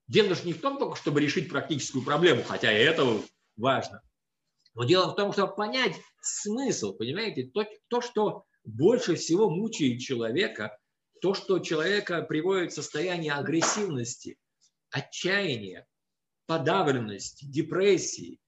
[0.07, 3.21] Дело же не в том только, чтобы решить практическую проблему, хотя и это
[3.55, 4.01] важно.
[4.73, 10.75] Но дело в том, чтобы понять смысл, понимаете, то, то что больше всего мучает человека,
[11.21, 14.37] то, что человека приводит в состояние агрессивности,
[14.89, 15.85] отчаяния,
[16.47, 18.39] подавленности, депрессии,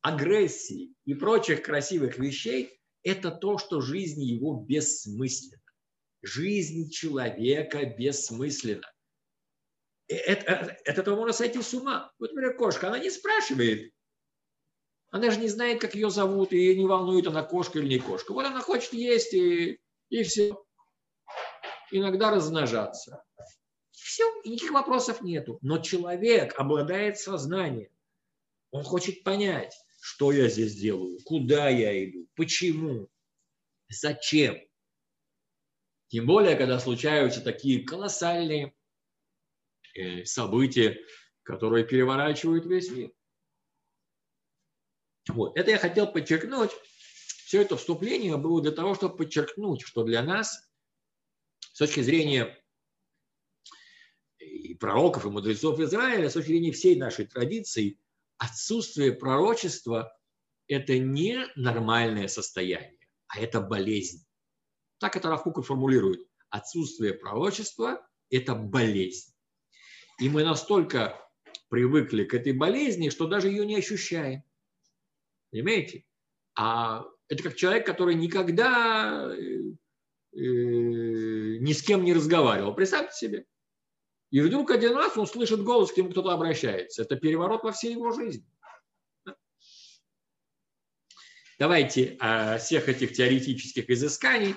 [0.00, 5.61] агрессии и прочих красивых вещей, это то, что жизнь его бессмысленна.
[6.22, 8.90] Жизнь человека бессмысленна.
[10.08, 12.12] Это, это, от этого можно сойти с ума.
[12.18, 13.92] Вот, например, кошка, она не спрашивает,
[15.12, 18.32] она же не знает, как ее зовут, и не волнует, она кошка или не кошка.
[18.32, 20.56] Вот она хочет есть, и, и все.
[21.90, 23.22] Иногда размножаться.
[23.90, 25.58] Все, никаких вопросов нету.
[25.60, 27.90] Но человек обладает сознанием
[28.70, 33.08] Он хочет понять, что я здесь делаю, куда я иду, почему,
[33.90, 34.58] зачем.
[36.12, 38.74] Тем более, когда случаются такие колоссальные
[39.94, 41.00] э, события,
[41.42, 43.10] которые переворачивают весь мир.
[45.28, 45.56] Вот.
[45.56, 46.70] Это я хотел подчеркнуть.
[47.46, 50.70] Все это вступление было для того, чтобы подчеркнуть, что для нас,
[51.60, 52.62] с точки зрения
[54.38, 57.98] и пророков, и мудрецов Израиля, с точки зрения всей нашей традиции,
[58.36, 60.14] отсутствие пророчества–
[60.66, 62.98] это не нормальное состояние,
[63.28, 64.26] а это болезнь.
[65.02, 66.24] Так это Рафука формулирует.
[66.48, 69.34] Отсутствие пророчества– это болезнь.
[70.20, 71.20] И мы настолько
[71.70, 74.44] привыкли к этой болезни, что даже ее не ощущаем.
[75.50, 76.04] Понимаете?
[76.54, 79.42] А это как человек, который никогда э,
[80.34, 82.72] э, ни с кем не разговаривал.
[82.72, 83.46] Представьте себе.
[84.30, 87.02] И вдруг один раз он слышит голос, к нему кто-то обращается.
[87.02, 88.46] Это переворот во всей его жизни.
[91.58, 94.54] Давайте о всех этих теоретических изысканий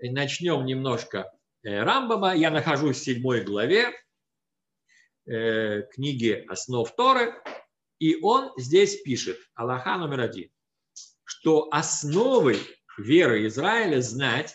[0.00, 1.32] начнем немножко
[1.62, 2.34] э, Рамбама.
[2.34, 3.92] Я нахожусь в седьмой главе
[5.26, 7.34] книги «Основ Торы».
[7.98, 10.50] И он здесь пишет, Аллаха номер один,
[11.24, 12.58] что основой
[12.96, 14.54] веры Израиля знать,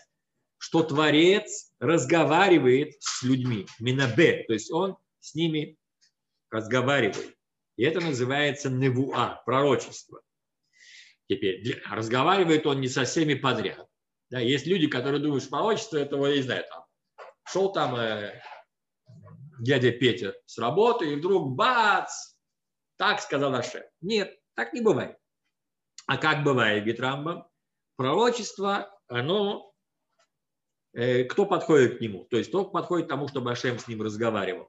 [0.58, 5.78] что Творец разговаривает с людьми, минабе, то есть он с ними
[6.50, 7.38] разговаривает.
[7.76, 10.22] И это называется невуа, пророчество.
[11.28, 13.88] Теперь, разговаривает он не со всеми подряд.
[14.34, 16.84] Да, есть люди, которые думают, что пророчество, это, вот, я не знаю, там,
[17.46, 18.42] шел там э,
[19.60, 22.34] дядя Петя с работы, и вдруг бац,
[22.98, 23.88] так сказал Аше.
[24.02, 25.20] Нет, так не бывает.
[26.08, 27.44] А как бывает, говорит
[27.96, 29.72] пророчество, оно,
[30.94, 32.26] э, кто подходит к нему?
[32.26, 34.68] То есть кто подходит к тому, чтобы Ашем с ним разговаривал?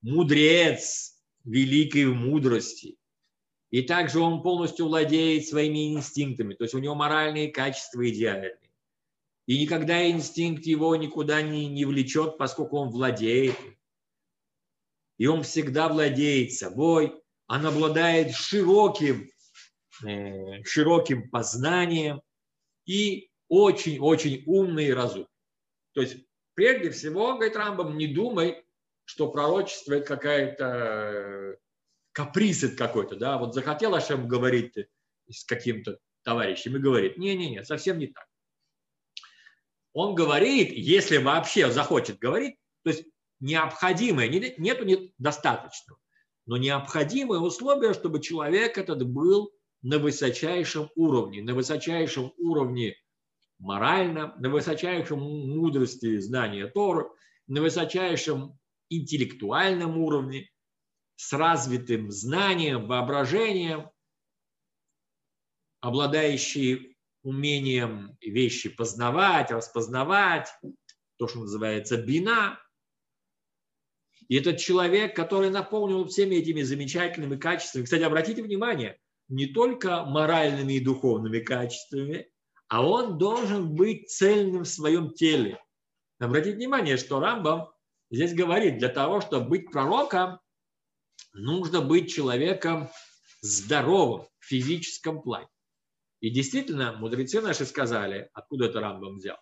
[0.00, 2.96] Мудрец, великий в мудрости.
[3.68, 8.56] И также он полностью владеет своими инстинктами, то есть у него моральные качества идеальные.
[9.46, 13.56] И никогда инстинкт его никуда не, не влечет, поскольку он владеет.
[15.18, 17.14] И он всегда владеет собой,
[17.48, 19.30] он обладает широким,
[20.04, 22.20] э, широким познанием
[22.86, 25.28] и очень-очень умный и разумный.
[25.92, 28.64] То есть, прежде всего, говорит Рамбам, не думай,
[29.04, 31.56] что пророчество это какая-то э,
[32.12, 34.74] каприз какой-то, да, вот захотел Ашем говорить
[35.30, 38.26] с каким-то товарищем и говорит, не-не-не, совсем не так.
[39.96, 43.04] Он говорит, если вообще захочет говорить, то есть
[43.40, 45.98] необходимое, нету недостаточного
[46.46, 52.94] но необходимое условие, чтобы человек этот был на высочайшем уровне, на высочайшем уровне
[53.58, 57.06] морально, на высочайшем мудрости знания Торы,
[57.46, 60.48] на высочайшем интеллектуальном уровне,
[61.16, 63.90] с развитым знанием, воображением,
[65.80, 66.95] обладающий
[67.26, 70.48] умением вещи познавать, распознавать,
[71.16, 72.58] то, что называется бина,
[74.28, 80.74] и этот человек, который наполнен всеми этими замечательными качествами, кстати, обратите внимание, не только моральными
[80.74, 82.30] и духовными качествами,
[82.68, 85.60] а он должен быть цельным в своем теле.
[86.20, 87.72] Обратите внимание, что Рамбам
[88.10, 90.38] здесь говорит, для того, чтобы быть пророком,
[91.32, 92.88] нужно быть человеком
[93.40, 95.48] здоровым в физическом плане.
[96.20, 99.38] И действительно, мудрецы наши сказали, откуда это Рамбам взял,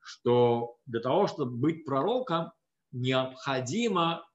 [0.00, 2.52] что для того, чтобы быть пророком,
[2.92, 4.26] необходимо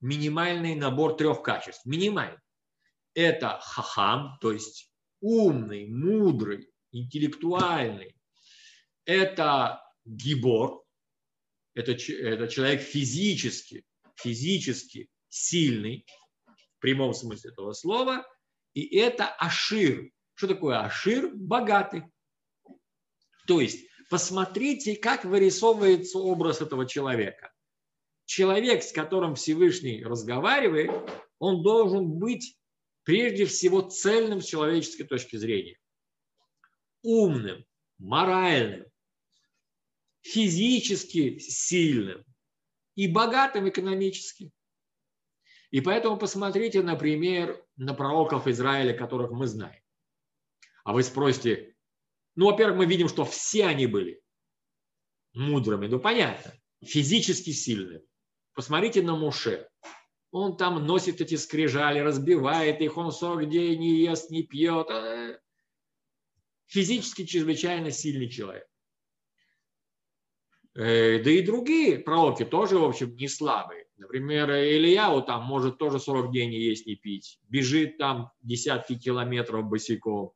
[0.00, 1.84] минимальный набор трех качеств.
[1.86, 2.38] Минимальный.
[3.14, 8.14] Это хахам, то есть умный, мудрый, интеллектуальный.
[9.04, 10.84] Это гибор,
[11.74, 13.84] это, это человек физически,
[14.16, 16.06] физически сильный,
[16.46, 18.26] в прямом смысле этого слова.
[18.74, 20.10] И это ашир.
[20.34, 21.30] Что такое ашир?
[21.34, 22.04] Богатый.
[23.46, 27.54] То есть посмотрите, как вырисовывается образ этого человека
[28.26, 30.90] человек, с которым Всевышний разговаривает,
[31.38, 32.58] он должен быть
[33.02, 35.78] прежде всего цельным с человеческой точки зрения.
[37.02, 37.64] Умным,
[37.98, 38.86] моральным,
[40.22, 42.24] физически сильным
[42.94, 44.50] и богатым экономически.
[45.70, 49.82] И поэтому посмотрите, например, на пророков Израиля, которых мы знаем.
[50.84, 51.74] А вы спросите,
[52.36, 54.22] ну, во-первых, мы видим, что все они были
[55.32, 58.02] мудрыми, ну, понятно, физически сильными.
[58.54, 59.68] Посмотрите на Муше.
[60.30, 64.88] Он там носит эти скрижали, разбивает их, он 40 дней не ест, не пьет.
[64.90, 65.38] А,
[66.66, 68.66] физически чрезвычайно сильный человек.
[70.74, 73.86] Э, да и другие пророки тоже, в общем, не слабые.
[73.96, 77.38] Например, Ильяу там может тоже 40 дней не есть, не пить.
[77.48, 80.32] Бежит там десятки километров босиком.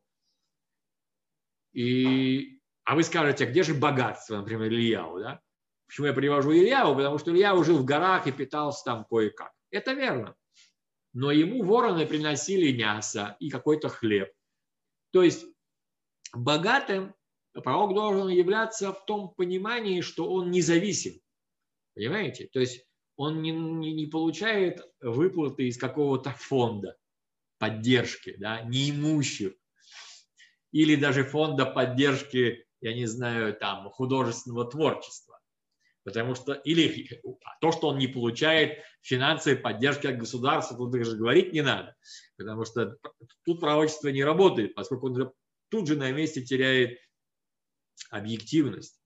[1.73, 2.61] И...
[2.85, 5.41] А вы скажете, а где же богатство, например, Ильяу, да?
[5.87, 6.95] Почему я привожу Ильяу?
[6.95, 9.53] Потому что Ильяу жил в горах и питался там кое-как.
[9.71, 10.35] Это верно.
[11.13, 14.31] Но ему вороны приносили мясо и какой-то хлеб.
[15.13, 15.47] То есть
[16.33, 17.15] богатым
[17.53, 21.21] пророк должен являться в том понимании, что он независим.
[21.95, 22.49] Понимаете?
[22.53, 26.97] То есть он не, не, не получает выплаты из какого-то фонда
[27.59, 29.55] поддержки, да, неимущих.
[30.73, 35.41] Или даже фонда поддержки, я не знаю, там, художественного творчества.
[36.05, 37.21] Потому что, или
[37.61, 41.95] то, что он не получает финансовой поддержки от государства, тут даже говорить не надо.
[42.37, 42.97] Потому что
[43.45, 45.33] тут пророчество не работает, поскольку он
[45.69, 46.99] тут же на месте теряет
[48.11, 49.01] объективность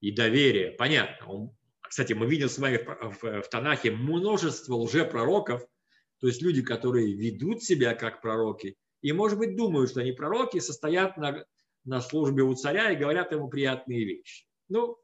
[0.00, 0.70] и доверие.
[0.72, 1.26] Понятно.
[1.26, 5.66] Он, кстати, мы видим с вами в, в, в Танахе множество лжепророков,
[6.20, 8.76] то есть люди, которые ведут себя как пророки,
[9.06, 11.46] и, может быть, думают, что они пророки, состоят на,
[11.84, 14.48] на службе у царя и говорят ему приятные вещи.
[14.68, 14.98] Ну,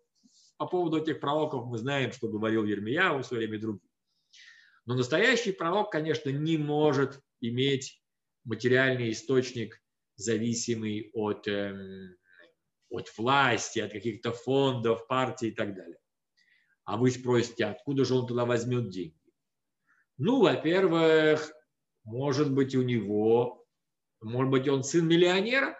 [0.57, 3.89] по поводу этих пророков мы знаем, что говорил Ермия в свое время другие.
[4.87, 8.03] Но настоящий пророк, конечно, не может иметь
[8.43, 9.81] материальный источник,
[10.17, 12.17] зависимый от эм,
[12.91, 15.99] от власти, от каких-то фондов, партий и так далее.
[16.87, 19.15] А вы спросите, откуда же он туда возьмет деньги?
[20.19, 21.53] Ну, во-первых,
[22.03, 23.62] может быть, у него,
[24.23, 25.79] может быть, он сын миллионера?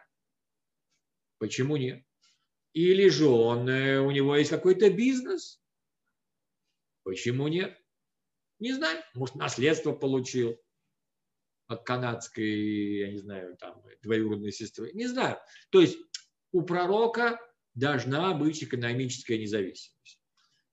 [1.39, 2.05] Почему нет?
[2.73, 5.61] Или же он, э, у него есть какой-то бизнес?
[7.05, 7.79] Почему нет?
[8.59, 10.57] Не знаю, может, наследство получил
[11.67, 14.93] от канадской, я не знаю, там, двоюродной сестры.
[14.93, 15.39] Не знаю.
[15.71, 15.99] То есть
[16.53, 17.41] у пророка
[17.75, 20.21] должна быть экономическая независимость.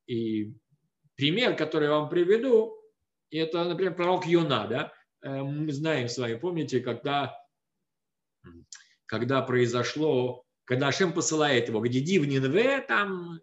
[0.06, 0.54] И
[1.16, 2.76] пример, который я вам приведу,
[3.32, 4.68] это, например, пророк Йона.
[4.68, 4.94] Да?
[5.22, 7.36] Э, мы знаем с вами, помните, когда,
[9.06, 13.40] когда произошло, когда Ашем посылает его, где в Нинве, там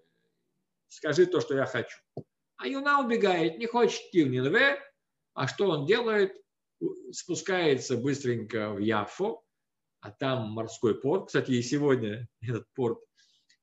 [0.89, 1.99] скажи то, что я хочу.
[2.57, 4.79] А Юна убегает, не хочет идти в Нинве,
[5.35, 6.33] а что он делает?
[7.11, 9.43] Спускается быстренько в Яфо,
[10.01, 11.27] а там морской порт.
[11.27, 12.99] Кстати, и сегодня этот порт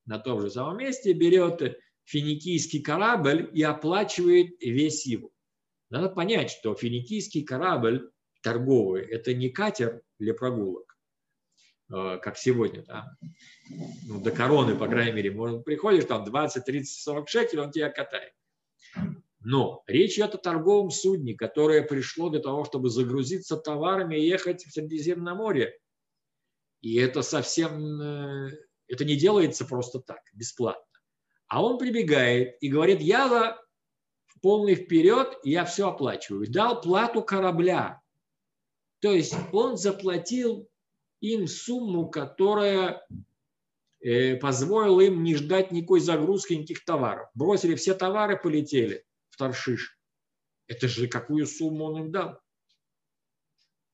[0.05, 5.31] на том же самом месте берет финикийский корабль и оплачивает весь его.
[5.89, 10.92] Надо понять, что финикийский корабль торговый– это не катер для прогулок,
[11.89, 12.83] как сегодня.
[12.83, 13.17] Да?
[14.07, 17.89] Ну, до короны, по крайней мере, может, приходишь, там 20, 30, 40 шекелей, он тебя
[17.89, 18.33] катает.
[19.41, 24.63] Но речь идет о торговом судне, которое пришло для того, чтобы загрузиться товарами и ехать
[24.63, 25.77] в Средиземное море
[26.83, 28.51] и это совсем, э,
[28.89, 30.83] это не делается просто так, бесплатно.
[31.47, 33.57] А он прибегает и говорит, я за
[34.41, 36.51] полный вперед, я все оплачиваю.
[36.51, 38.01] Дал плату корабля.
[38.99, 40.69] То есть он заплатил
[41.23, 43.07] им сумму, которая
[44.01, 47.29] э, позволила им не ждать никакой загрузки, никаких товаров.
[47.33, 49.97] Бросили все товары, полетели в Таршиш.
[50.67, 52.39] Это же какую сумму он им дал?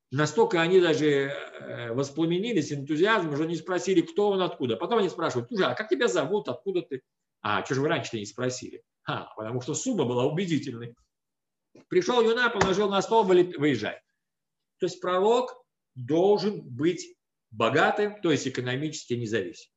[0.09, 4.75] Настолько они даже э, воспламенились энтузиазмом, уже не спросили, кто он, откуда.
[4.75, 7.03] Потом они спрашивают, слушай, а как тебя зовут, откуда ты?
[7.41, 8.83] А, что же вы раньше-то не спросили?
[9.05, 10.95] А, потому что сумма была убедительной.
[11.89, 14.01] Пришел Юна, положил на стол, выезжай.
[14.79, 15.63] То есть пророк
[15.93, 17.18] должен быть
[17.51, 19.73] богатым, то есть экономически независимым.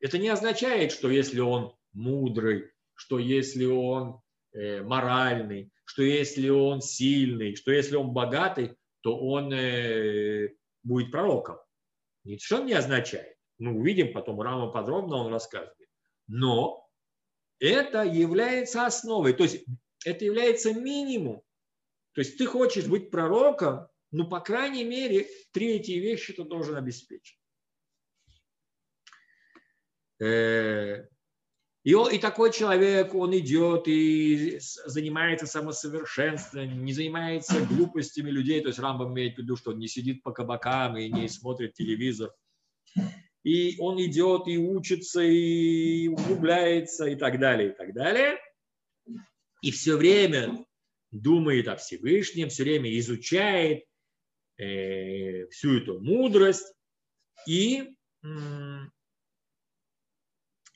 [0.00, 4.20] Это не означает, что если он мудрый, что если он
[4.52, 10.50] э, моральный, что если он сильный, что если он богатый, то он э,
[10.82, 11.58] будет пророком.
[12.24, 13.36] Ничего не означает.
[13.58, 15.88] Мы увидим потом, Рама подробно он рассказывает.
[16.26, 16.88] Но
[17.58, 19.64] это является основой, то есть
[20.04, 21.42] это является минимум.
[22.12, 26.76] То есть ты хочешь быть пророком, ну, по крайней мере, три эти вещи ты должен
[26.76, 27.38] обеспечить.
[30.20, 31.06] Э,
[31.84, 38.60] и, он, и такой человек, он идет и занимается самосовершенствованием, не занимается глупостями людей.
[38.60, 41.74] То есть Рамбам имеет в виду, что он не сидит по кабакам и не смотрит
[41.74, 42.32] телевизор.
[43.44, 48.38] И он идет и учится, и углубляется, и так далее, и так далее.
[49.62, 50.66] И все время
[51.10, 53.84] думает о Всевышнем, все время изучает
[54.58, 56.72] э, всю эту мудрость.
[57.46, 57.94] И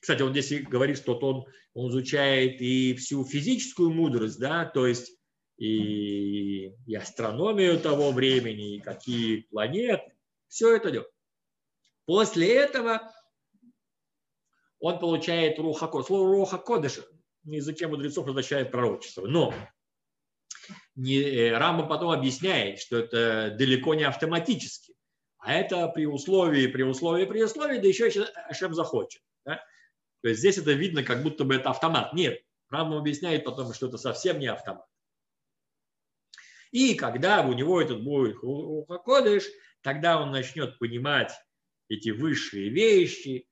[0.01, 5.16] кстати, он здесь говорит, что он, он изучает и всю физическую мудрость, да, то есть
[5.59, 10.12] и, и астрономию того времени, и какие планеты,
[10.49, 11.09] все это идет.
[12.05, 13.12] После этого
[14.80, 15.89] он получает руха.
[16.03, 17.01] Слово руха кодыш
[17.45, 19.26] на языке мудрецов означает пророчество.
[19.26, 19.55] Но
[20.95, 24.95] не, э, Рамба потом объясняет, что это далеко не автоматически.
[25.38, 28.07] А это при условии, при условии, при условии, да еще
[28.49, 29.22] Ашем захочет.
[29.45, 29.57] Да?
[30.22, 32.12] То есть здесь это видно, как будто бы это автомат.
[32.12, 32.40] Нет,
[32.70, 34.86] Рамба объясняет потом, что это совсем не автомат.
[36.70, 38.38] И когда у него этот будет
[39.05, 39.45] Кодыш,
[39.82, 41.32] тогда он начнет понимать
[41.88, 43.47] эти высшие вещи,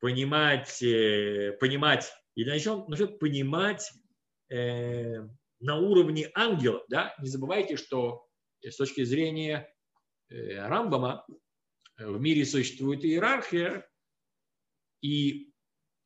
[0.00, 3.92] понимать, э, понимать и начнет, начнет понимать
[4.50, 5.28] э,
[5.62, 6.82] на уровне ангелов.
[6.88, 7.14] Да?
[7.20, 8.26] Не забывайте, что
[8.62, 9.72] с точки зрения
[10.28, 11.24] э, Рамбама
[11.98, 13.88] в мире существует иерархия,
[15.00, 15.52] и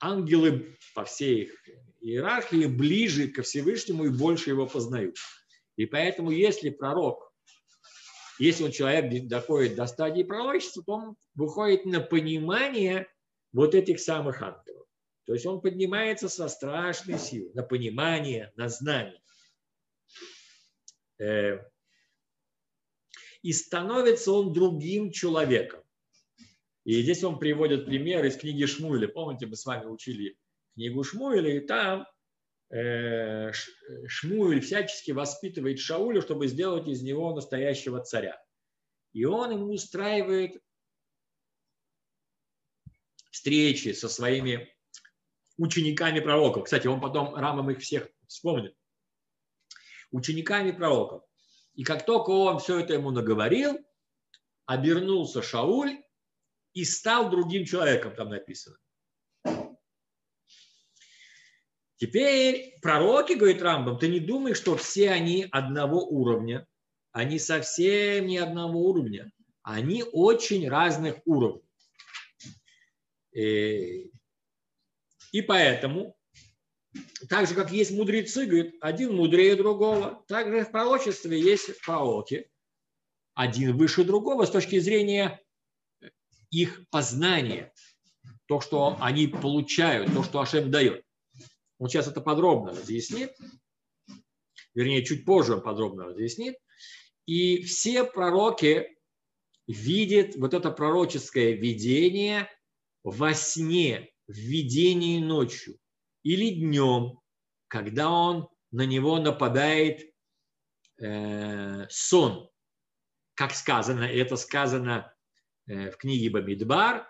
[0.01, 1.69] ангелы по всей их
[2.01, 5.17] иерархии ближе ко Всевышнему и больше его познают.
[5.77, 7.33] И поэтому, если пророк,
[8.39, 13.07] если он человек доходит до стадии пророчества, то он выходит на понимание
[13.53, 14.87] вот этих самых ангелов.
[15.27, 19.21] То есть он поднимается со страшной силой на понимание, на знание.
[21.19, 21.61] Э,
[23.43, 25.83] и становится он другим человеком.
[26.85, 29.09] И здесь он приводит пример из книги Шмуэля.
[29.09, 30.37] Помните, мы с вами учили
[30.75, 32.07] книгу Шмуэля, и там
[32.69, 33.53] Э,
[34.09, 38.43] Шмуэль всячески воспитывает Шауля, чтобы сделать из него настоящего царя.
[39.13, 40.61] И он ему устраивает
[43.31, 44.75] встречи со своими
[45.59, 46.65] учениками пророков.
[46.65, 48.75] Кстати, он потом рамом их всех вспомнит.
[50.11, 51.23] Учениками пророков.
[51.75, 53.79] И как только он все это ему наговорил,
[54.65, 56.03] обернулся Шауль
[56.73, 58.77] и стал другим человеком, там написано.
[61.97, 66.67] Теперь пророки, говорит Рамбам, ты не думай, что все они одного уровня.
[67.13, 69.33] Они совсем не одного уровня.
[69.63, 71.63] Они очень разных уровней.
[73.35, 74.09] Э,
[75.33, 76.16] и поэтому,
[77.29, 82.51] так же, как есть мудрецы, говорит, один мудрее другого, так же в пророчестве есть пророки,
[83.35, 85.41] один выше другого с точки зрения
[86.51, 87.73] их познания,
[88.47, 91.05] то, что они получают, то, что Ашем дает.
[91.79, 93.33] Он сейчас это подробно разъяснит,
[94.75, 96.57] вернее, чуть позже он подробно разъяснит.
[97.27, 98.97] И все пророки
[99.67, 102.49] видят вот это пророческое видение
[103.03, 105.79] во сне, в видении ночью
[106.27, 107.21] или днем,
[107.69, 110.13] когда он на него нападает
[111.01, 112.51] э, сон.
[113.35, 115.15] Как сказано, это сказано
[115.69, 117.07] э, в книге Бамидбар,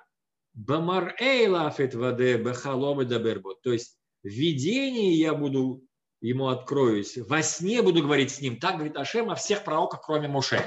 [0.53, 3.63] Бамар Эйлафет Ваде Бахаломы Дабербот.
[3.63, 5.83] То есть в видении я буду
[6.21, 8.61] ему откроюсь, во сне буду говорить с ним.
[8.61, 10.61] Так говорит Ашем о всех пророках, кроме Муше.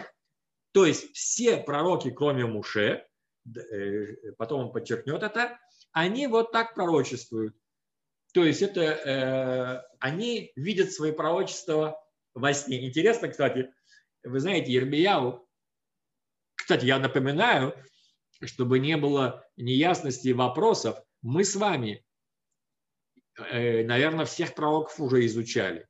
[0.71, 3.05] То есть все пророки, кроме Муше,
[3.45, 5.59] э, потом он подчеркнет это,
[5.91, 7.55] они вот так пророчествуют.
[8.33, 11.99] То есть это э, они видят свои пророчества
[12.33, 12.87] во сне.
[12.87, 13.73] Интересно, кстати,
[14.23, 15.47] вы знаете, Ермияу,
[16.55, 17.73] кстати, я напоминаю,
[18.43, 22.03] чтобы не было неясности и вопросов, мы с вами
[23.51, 25.87] Э, наверное, всех пророков уже изучали.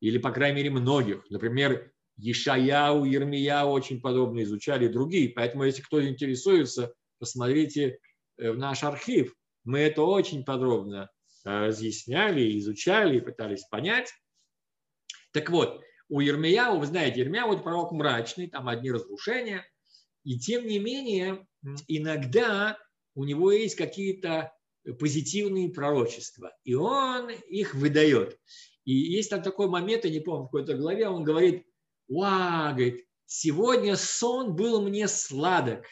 [0.00, 1.28] Или, по крайней мере, многих.
[1.30, 5.30] Например, Ешаяу, Ермияу очень подобно изучали другие.
[5.30, 7.98] Поэтому, если кто интересуется, посмотрите
[8.38, 9.34] э, в наш архив.
[9.64, 11.10] Мы это очень подробно
[11.44, 14.12] разъясняли, изучали пытались понять.
[15.32, 19.64] Так вот, у Ермияу, вы знаете, Ермияу– это пророк мрачный, там одни разрушения.
[20.24, 21.46] И тем не менее,
[21.86, 22.78] иногда
[23.14, 24.52] у него есть какие-то
[24.98, 28.38] позитивные пророчества, и он их выдает.
[28.84, 31.64] И есть там такой момент, я не помню, в какой-то главе, он говорит,
[32.08, 35.84] «Ва, говорит, сегодня сон был мне сладок».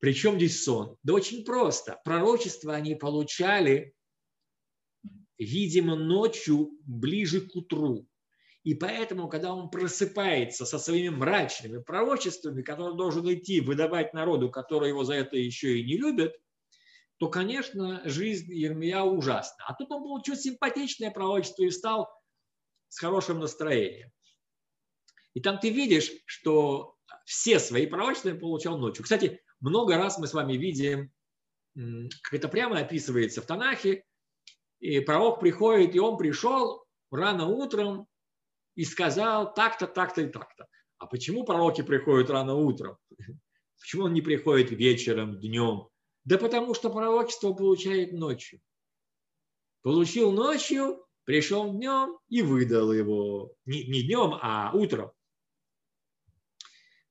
[0.00, 0.96] Причем здесь сон?
[1.02, 2.00] Да очень просто.
[2.04, 3.94] Пророчество они получали,
[5.38, 8.06] видимо, ночью ближе к утру.
[8.62, 14.50] И поэтому, когда он просыпается со своими мрачными пророчествами, которые он должен идти выдавать народу,
[14.50, 16.34] который его за это еще и не любят,
[17.18, 19.64] то, конечно, жизнь Ермия ужасна.
[19.66, 22.08] А тут он получил симпатичное пророчество и стал
[22.88, 24.10] с хорошим настроением.
[25.34, 29.04] И там ты видишь, что все свои пророчества получал ночью.
[29.04, 31.12] Кстати, много раз мы с вами видим,
[31.74, 34.04] как это прямо описывается в Танахе,
[34.80, 38.06] и пророк приходит, и он пришел рано утром
[38.74, 40.66] и сказал так-то, так-то и так-то.
[40.98, 42.98] А почему пророки приходят рано утром?
[43.80, 45.88] Почему он не приходит вечером, днем?
[46.24, 48.60] Да потому что пророчество получает ночью.
[49.80, 53.54] Получил ночью, пришел днем и выдал его.
[53.64, 55.12] Не, не днем, а утром.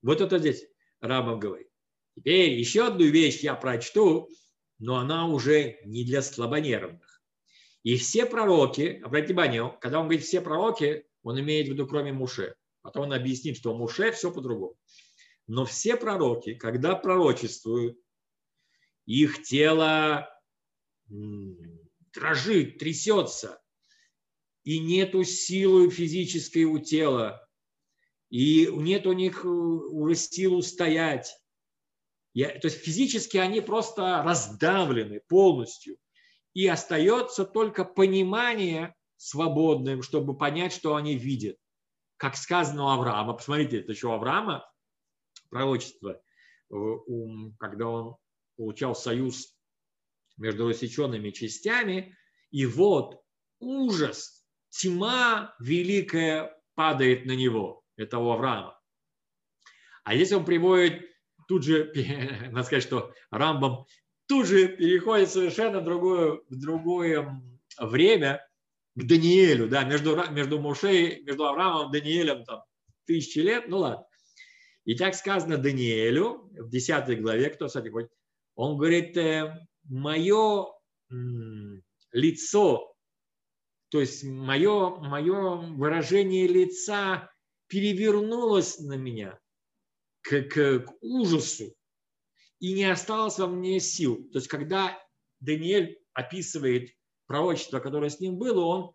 [0.04, 0.64] Вот это здесь
[1.02, 1.69] Рамов говорит.
[2.20, 4.30] Теперь еще одну вещь я прочту.
[4.78, 7.22] но она уже не для слабонервных.
[7.84, 12.12] И все пророки, обратите внимание, когда он говорит все пророки, он имеет в виду кроме
[12.12, 12.56] Муше.
[12.82, 14.76] Потом он объяснит, что Муше все по-другому.
[15.48, 17.98] Но все пророки, когда пророчествуют,
[19.06, 20.30] их тело
[21.08, 23.62] дрожит, трясется,
[24.64, 27.48] и нету силы физической у тела,
[28.30, 31.34] и нет у них э, уже силы стоять.
[32.34, 35.98] Я, то есть физически они просто раздавлены полностью.
[36.54, 41.58] И остается только понимание свободным, чтобы понять, что они видят.
[42.18, 43.34] Как сказано у Авраама.
[43.34, 44.70] Посмотрите, это еще у Авраама
[45.50, 46.22] пророчество,
[46.72, 46.76] э,
[47.60, 48.16] когда он
[48.56, 49.56] получал союз
[50.38, 52.16] между рассеченными частями,
[52.52, 53.22] и вот
[53.60, 58.80] ужас, тьма великая падает на него, это у Авраама.
[60.04, 61.06] А если он приводит
[61.50, 61.92] тут же,
[62.52, 63.86] надо сказать, что Рамбам
[64.28, 67.42] тут же переходит совершенно в другое, в другое
[67.80, 68.48] время
[68.96, 72.62] к Даниэлю, да, между, между Мушей, между Авраамом и Даниэлем там
[73.06, 74.06] тысячи лет, ну ладно.
[74.86, 78.08] И так сказано Даниэлю в 10 главе, кто, кстати, хоть,
[78.56, 79.18] он говорит,
[79.86, 80.66] мое
[82.12, 82.94] лицо,
[83.90, 87.32] то есть мое, мое выражение лица
[87.68, 89.40] перевернулось на меня
[90.30, 91.74] к, к, ужасу,
[92.60, 94.30] и не осталось во мне сил.
[94.32, 94.96] То есть, когда
[95.40, 96.92] Даниэль описывает
[97.26, 98.92] пророчество, которое с ним было, он,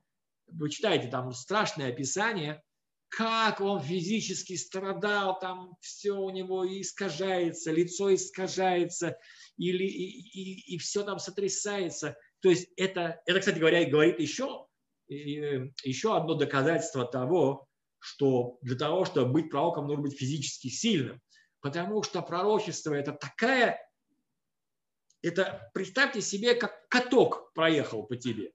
[0.47, 2.63] вы читаете там страшное описание,
[3.09, 9.17] как он физически страдал, там все у него искажается, лицо искажается,
[9.57, 12.17] или, и, и, и все там сотрясается.
[12.41, 14.67] То есть это, это, кстати говоря, говорит еще,
[15.09, 17.69] еще одно доказательство того,
[18.05, 21.23] что для того, чтобы быть пророком, нужно быть физически сильным.
[21.65, 23.81] Потому что пророчество– это такая,
[25.23, 28.53] это представьте себе, как каток проехал по тебе.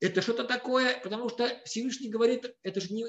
[0.00, 3.06] Это что-то такое, потому что Всевышний говорит, это же не,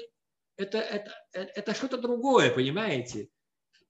[0.56, 3.28] это, это, это что-то другое, понимаете?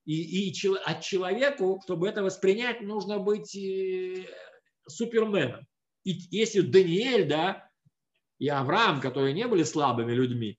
[0.07, 4.27] И, и от человеку, чтобы это воспринять, нужно быть э,
[4.89, 5.69] суперменом.
[6.03, 7.71] И если Даниэль, да,
[8.41, 10.59] и Авраам, которые не были слабыми людьми,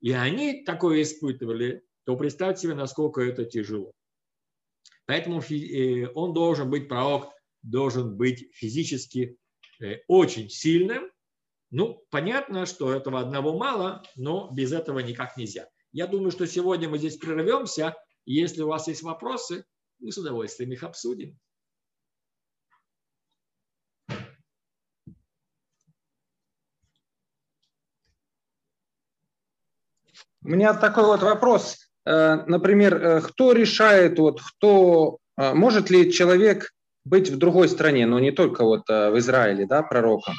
[0.00, 3.92] и они такое испытывали, то представьте себе, насколько это тяжело.
[5.06, 7.32] Поэтому э, он должен быть, пророк
[7.62, 9.36] должен быть физически
[9.80, 11.10] э, очень сильным.
[11.70, 15.68] Ну, понятно, что этого одного мало, но без этого никак нельзя.
[15.92, 17.96] Я думаю, что сегодня мы здесь прервемся.
[18.24, 19.64] Если у вас есть вопросы,
[19.98, 21.38] мы с удовольствием их обсудим.
[30.42, 31.89] У меня такой вот вопрос.
[32.06, 36.72] Э, например, э, кто решает, вот, кто, э, может ли человек
[37.04, 40.34] быть в другой стране, но не только вот в Израиле, да, пророком?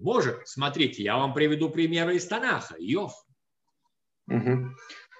[0.00, 0.48] Может.
[0.48, 2.74] Смотрите, я вам приведу примеры из Танаха.
[2.78, 3.12] Иов.
[4.28, 4.70] Угу.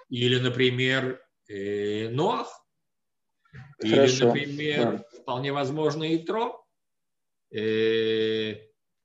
[0.08, 2.48] Или, например, Ноах.
[3.82, 5.04] Или, например, да.
[5.20, 6.64] вполне возможно, Итро.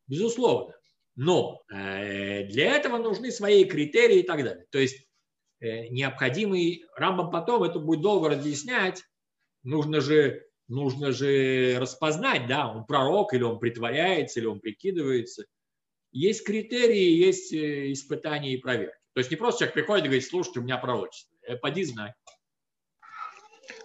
[0.07, 0.74] Безусловно.
[1.18, 4.66] Но для этого нужны свои критерии и так далее.
[4.72, 5.05] То есть
[5.89, 9.03] необходимый, Рамбам потом это будет долго разъяснять,
[9.64, 15.45] нужно же, нужно же распознать, да, он пророк или он притворяется, или он прикидывается.
[16.11, 18.95] Есть критерии, есть э, испытания и проверки.
[19.14, 21.36] То есть не просто человек приходит и говорит, слушайте, у меня пророчество.
[21.61, 22.14] Поди знай.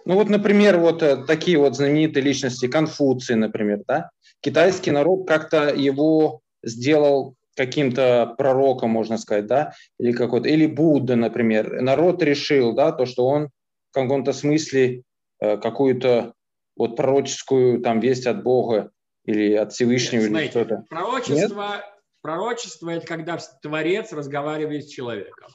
[0.05, 4.09] Ну вот, например, вот такие вот знаменитые личности, Конфуций, например, да?
[4.41, 11.81] Китайский народ как-то его сделал каким-то пророком, можно сказать, да, или какой-то, или Будда, например.
[11.81, 13.49] Народ решил, да, то, что он
[13.91, 15.03] в каком-то смысле
[15.41, 16.33] э, какую-то
[16.77, 18.91] вот пророческую там весть от Бога
[19.25, 20.85] или от Всевышнего Нет, или что-то.
[20.89, 21.83] Пророчество, Нет?
[22.21, 25.49] пророчество– это когда Творец разговаривает с человеком.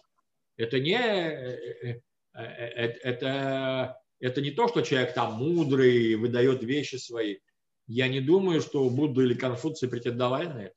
[0.59, 2.01] Это не, э, э,
[2.35, 7.39] это, это не то, что человек там мудрый, выдает вещи свои.
[7.87, 10.75] Я не думаю, что Будда или Конфуций претендовали на это.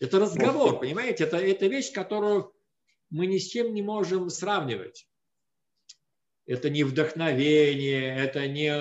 [0.00, 1.24] Это разговор, понимаете?
[1.24, 2.52] Это, это вещь, которую
[3.10, 5.06] мы ни с чем не можем сравнивать.
[6.46, 8.72] Это не вдохновение, это не,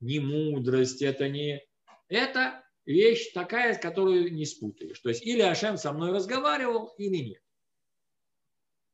[0.00, 1.60] не мудрость, это не...
[2.08, 5.00] Это вещь такая, которую не спутаешь.
[5.00, 7.42] То есть или Ашем со мной разговаривал, или нет.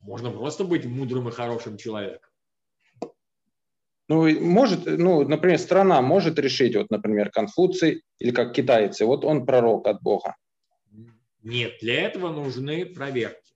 [0.01, 2.31] Можно просто быть мудрым и хорошим человеком.
[4.09, 9.45] Ну, может, ну, например, страна может решить, вот, например, Конфуций или как китайцы, вот он
[9.45, 10.37] пророк от Бога.
[11.49, 13.55] Нет, для этого нужны проверки.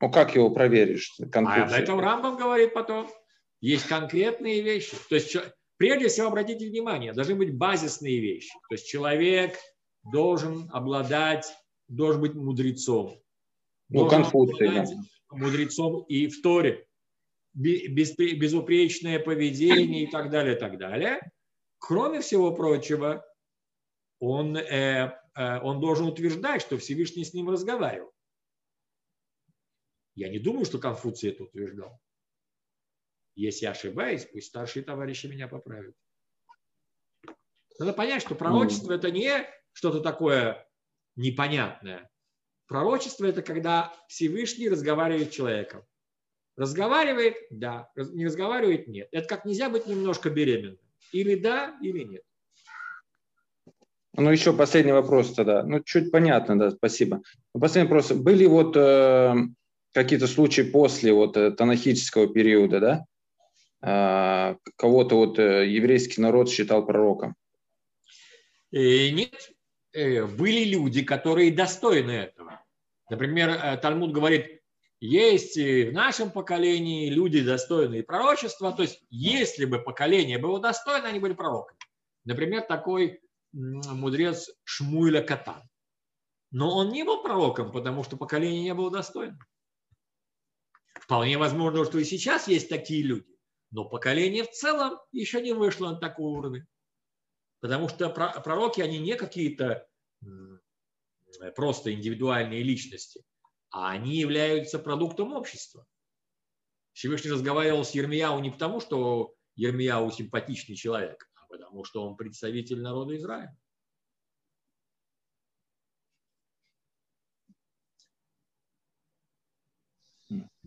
[0.00, 1.14] Ну как его проверишь?
[1.30, 1.62] Конфуций?
[1.62, 3.08] А об этом Рамбам говорит потом.
[3.60, 4.96] Есть конкретные вещи.
[5.08, 5.36] То есть
[5.76, 8.52] прежде всего обратите внимание, должны быть базисные вещи.
[8.68, 9.56] То есть человек
[10.02, 11.46] должен обладать,
[11.86, 13.22] должен быть мудрецом.
[13.88, 14.70] Ну, Конфуций.
[14.70, 14.84] Да.
[15.30, 16.84] Мудрецом и в Торе.
[17.54, 21.20] Без, безупречное поведение и так далее, и так далее.
[21.78, 23.24] Кроме всего прочего,
[24.20, 28.12] он, э, э, он должен утверждать, что Всевышний с ним разговаривал.
[30.14, 31.98] Я не думаю, что Конфуций это утверждал.
[33.34, 35.96] Если я ошибаюсь, пусть старшие товарищи меня поправят.
[37.78, 40.68] Надо понять, что пророчество это не что-то такое
[41.16, 42.10] непонятное.
[42.66, 45.86] Пророчество это когда Всевышний разговаривает с человеком.
[46.56, 47.90] Разговаривает, да.
[47.96, 49.08] Не разговаривает, нет.
[49.12, 50.78] Это как нельзя быть немножко беременным.
[51.12, 52.24] Или да, или нет.
[54.16, 55.62] Ну, еще последний вопрос тогда.
[55.62, 57.22] Ну, чуть понятно, да, спасибо.
[57.52, 58.10] Последний вопрос.
[58.10, 59.34] Были вот э,
[59.92, 63.04] какие-то случаи после вот э, танахического периода, да?
[63.82, 67.36] Э, кого-то вот э, еврейский народ считал пророком?
[68.72, 69.52] Э, нет.
[69.92, 72.64] Э, были люди, которые достойны этого.
[73.10, 74.60] Например, Талмуд говорит,
[75.00, 78.72] есть в нашем поколении люди достойные пророчества.
[78.72, 81.78] То есть, если бы поколение было достойно, они были пророками.
[82.24, 83.20] Например, такой
[83.52, 85.62] мудрец Шмуиля Катан.
[86.50, 89.38] Но он не был пророком, потому что поколение не было достойно.
[91.00, 93.38] Вполне возможно, что и сейчас есть такие люди,
[93.70, 96.66] но поколение в целом еще не вышло на такой уровень.
[97.60, 99.86] Потому что пророки, они не какие-то
[101.54, 103.22] просто индивидуальные личности,
[103.70, 105.86] а они являются продуктом общества.
[106.92, 113.16] Всевышний разговаривал с Ермияу не потому, что Ермияу симпатичный человек, потому что он представитель народа
[113.16, 113.54] Израиля.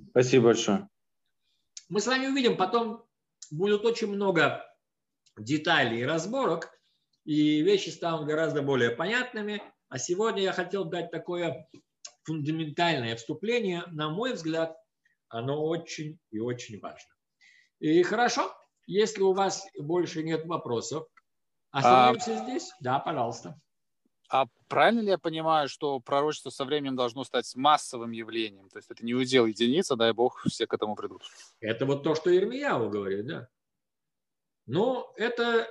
[0.09, 0.87] Спасибо большое.
[1.89, 3.03] Мы с вами увидим, потом
[3.49, 4.63] будет очень много
[5.37, 6.69] деталей и разборок,
[7.25, 9.63] и вещи станут гораздо более понятными.
[9.89, 11.67] А сегодня я хотел дать такое
[12.23, 13.83] фундаментальное вступление.
[13.87, 14.75] На мой взгляд,
[15.29, 17.09] оно очень и очень важно.
[17.79, 18.55] И хорошо,
[18.85, 21.07] если у вас больше нет вопросов,
[21.71, 22.71] остановимся а, здесь.
[22.79, 23.59] Да, пожалуйста.
[24.29, 28.69] А правильно ли я понимаю, что пророчество со временем должно стать массовым явлением?
[28.69, 31.21] То есть это не удел единица, дай бог, все к этому придут.
[31.59, 33.47] Это вот то, что Ирмияу говорит, да.
[34.65, 35.67] Но это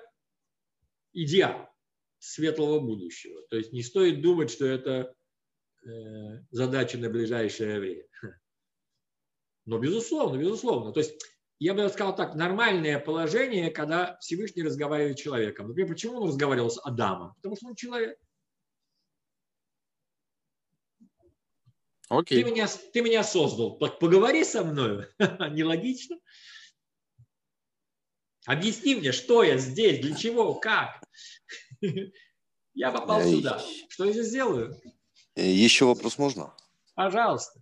[1.13, 1.69] идеал
[2.19, 3.43] светлого будущего.
[3.49, 5.15] То есть не стоит думать, что это
[5.85, 5.89] э,
[6.51, 8.07] задача на ближайшее время.
[9.65, 10.93] Но безусловно, безусловно.
[10.93, 11.21] То есть
[11.63, 15.69] я бы сказал так, нормальное положение, когда Всевышний разговаривает с человеком.
[15.69, 17.35] Например, почему он разговаривал с Адамом?
[17.37, 18.19] Потому что он человек.
[22.09, 22.43] Окей.
[22.43, 25.07] Ты, меня, ты меня создал, поговори со мной.
[25.19, 26.17] Нелогично.
[28.45, 31.01] Объясни мне, что я здесь, для чего, как.
[32.75, 33.63] Я попал сюда.
[33.91, 34.75] Что я здесь делаю?
[35.35, 36.57] Э, еще вопрос можно?
[36.95, 37.62] Пожалуйста.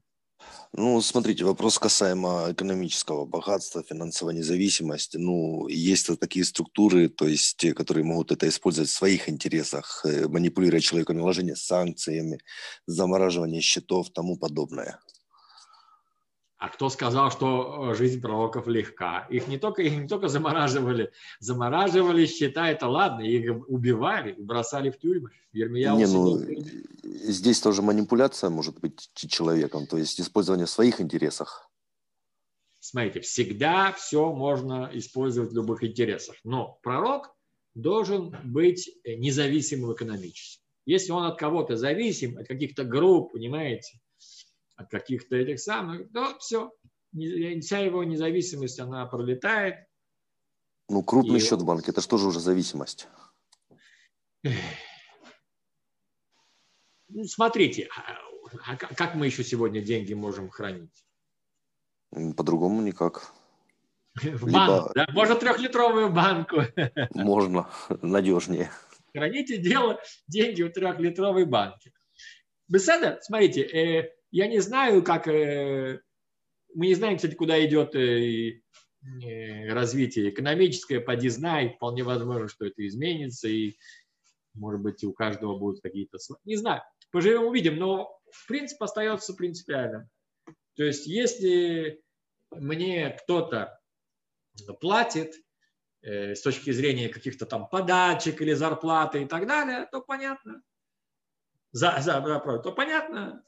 [0.72, 5.16] Ну, смотрите, вопрос касаемо экономического богатства, финансовой независимости.
[5.16, 10.02] Ну, есть вот такие структуры, то есть те, которые могут это использовать в своих интересах,
[10.04, 12.38] э, манипулируя человеком, наложение санкциями,
[12.86, 15.00] замораживание счетов, тому подобное.
[16.60, 19.26] А кто сказал, что э, жизнь пророков легка?
[19.30, 24.98] Их не только, их не только замораживали, замораживали счета, это ладно, их убивали, бросали в
[24.98, 25.30] тюрьмы.
[25.52, 26.38] Ермияу не, ну,
[27.02, 31.70] здесь тоже манипуляция может быть человеком, то есть использование в своих интересах.
[32.78, 37.34] Смотрите, всегда все можно использовать в любых интересах, но пророк
[37.74, 40.62] должен быть независимым экономически.
[40.84, 43.98] Если он от кого-то зависим, от каких-то групп, понимаете,
[44.80, 46.72] от каких-то этих самых, то все,
[47.12, 49.86] вся его независимость, она пролетает.
[50.88, 51.40] Ну, крупный и...
[51.42, 53.08] счет в банке, это что же уже зависимость?
[57.08, 58.16] Ну, смотрите, а,
[58.66, 61.04] а как мы еще сегодня деньги можем хранить?
[62.36, 63.32] По-другому никак.
[64.14, 64.66] В Либо...
[64.66, 65.06] банк, да?
[65.12, 66.62] Можно трехлитровую банку.
[67.14, 67.70] Можно,
[68.02, 68.70] надежнее.
[69.12, 71.92] Храните дело, деньги в трехлитровой банке.
[72.68, 75.28] Беседа, смотрите, э, я не знаю, как...
[75.28, 76.00] Э,
[76.74, 78.60] мы не знаем, кстати, куда идет э,
[79.68, 83.74] развитие экономическое, поди знай, вполне возможно, что это изменится, и,
[84.54, 86.18] может быть, у каждого будут какие-то...
[86.44, 90.08] Не знаю, поживем, увидим, но в принципе остается принципиальным.
[90.76, 92.02] То есть, если
[92.50, 93.80] мне кто-то
[94.80, 95.34] платит
[96.02, 100.62] э, с точки зрения каких-то там подачек или зарплаты и так далее, то понятно.
[101.72, 103.44] За, за, то понятно,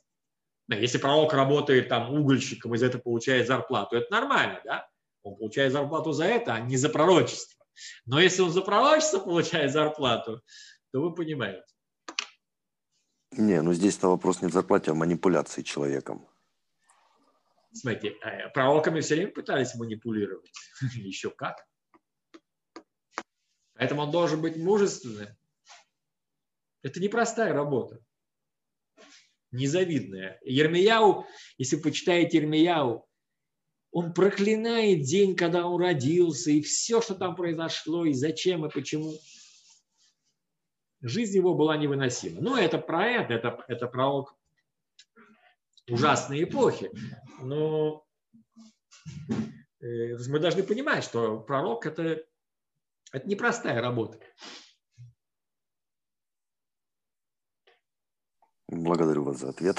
[0.75, 4.89] если пророк работает там угольщиком и за это получает зарплату, это нормально, да?
[5.23, 7.65] Он получает зарплату за это, а не за пророчество.
[8.07, 10.43] Но если он за пророчество получает зарплату,
[10.93, 11.65] то вы понимаете.
[13.33, 16.29] Не, ну здесь-то вопрос не в зарплате, а в манипуляции человеком.
[17.73, 20.53] Смотрите, э, пророками все время пытались манипулировать.
[20.95, 21.67] Еще как.
[23.75, 25.29] Поэтому он должен быть мужественным.
[26.83, 28.01] Это непростая работа.
[29.53, 30.39] Незавидная.
[30.45, 31.27] Ермияу,
[31.59, 33.07] если почитаете Ермияу,
[33.93, 39.13] он проклинает день, когда он родился, и все, что там произошло, и зачем, и почему.
[41.03, 42.41] Жизнь его была невыносима.
[42.41, 44.35] Но это про это, это, это пророк
[45.91, 46.91] ужасной эпохи.
[47.43, 48.07] Но
[49.81, 52.25] э, мы должны понимать, что пророк это,
[53.13, 54.19] это непростая работа.
[58.73, 59.77] Благодарю вас за ответ.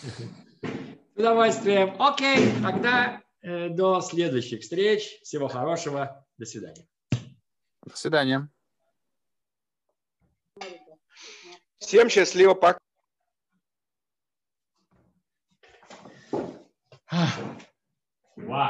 [0.00, 2.00] С удовольствием.
[2.00, 5.20] Окей, тогда э, до следующих встреч.
[5.22, 6.24] Всего хорошего.
[6.38, 6.86] До свидания.
[7.84, 8.48] До свидания.
[11.78, 12.78] Всем счастливо, пока.
[18.36, 18.68] Wow.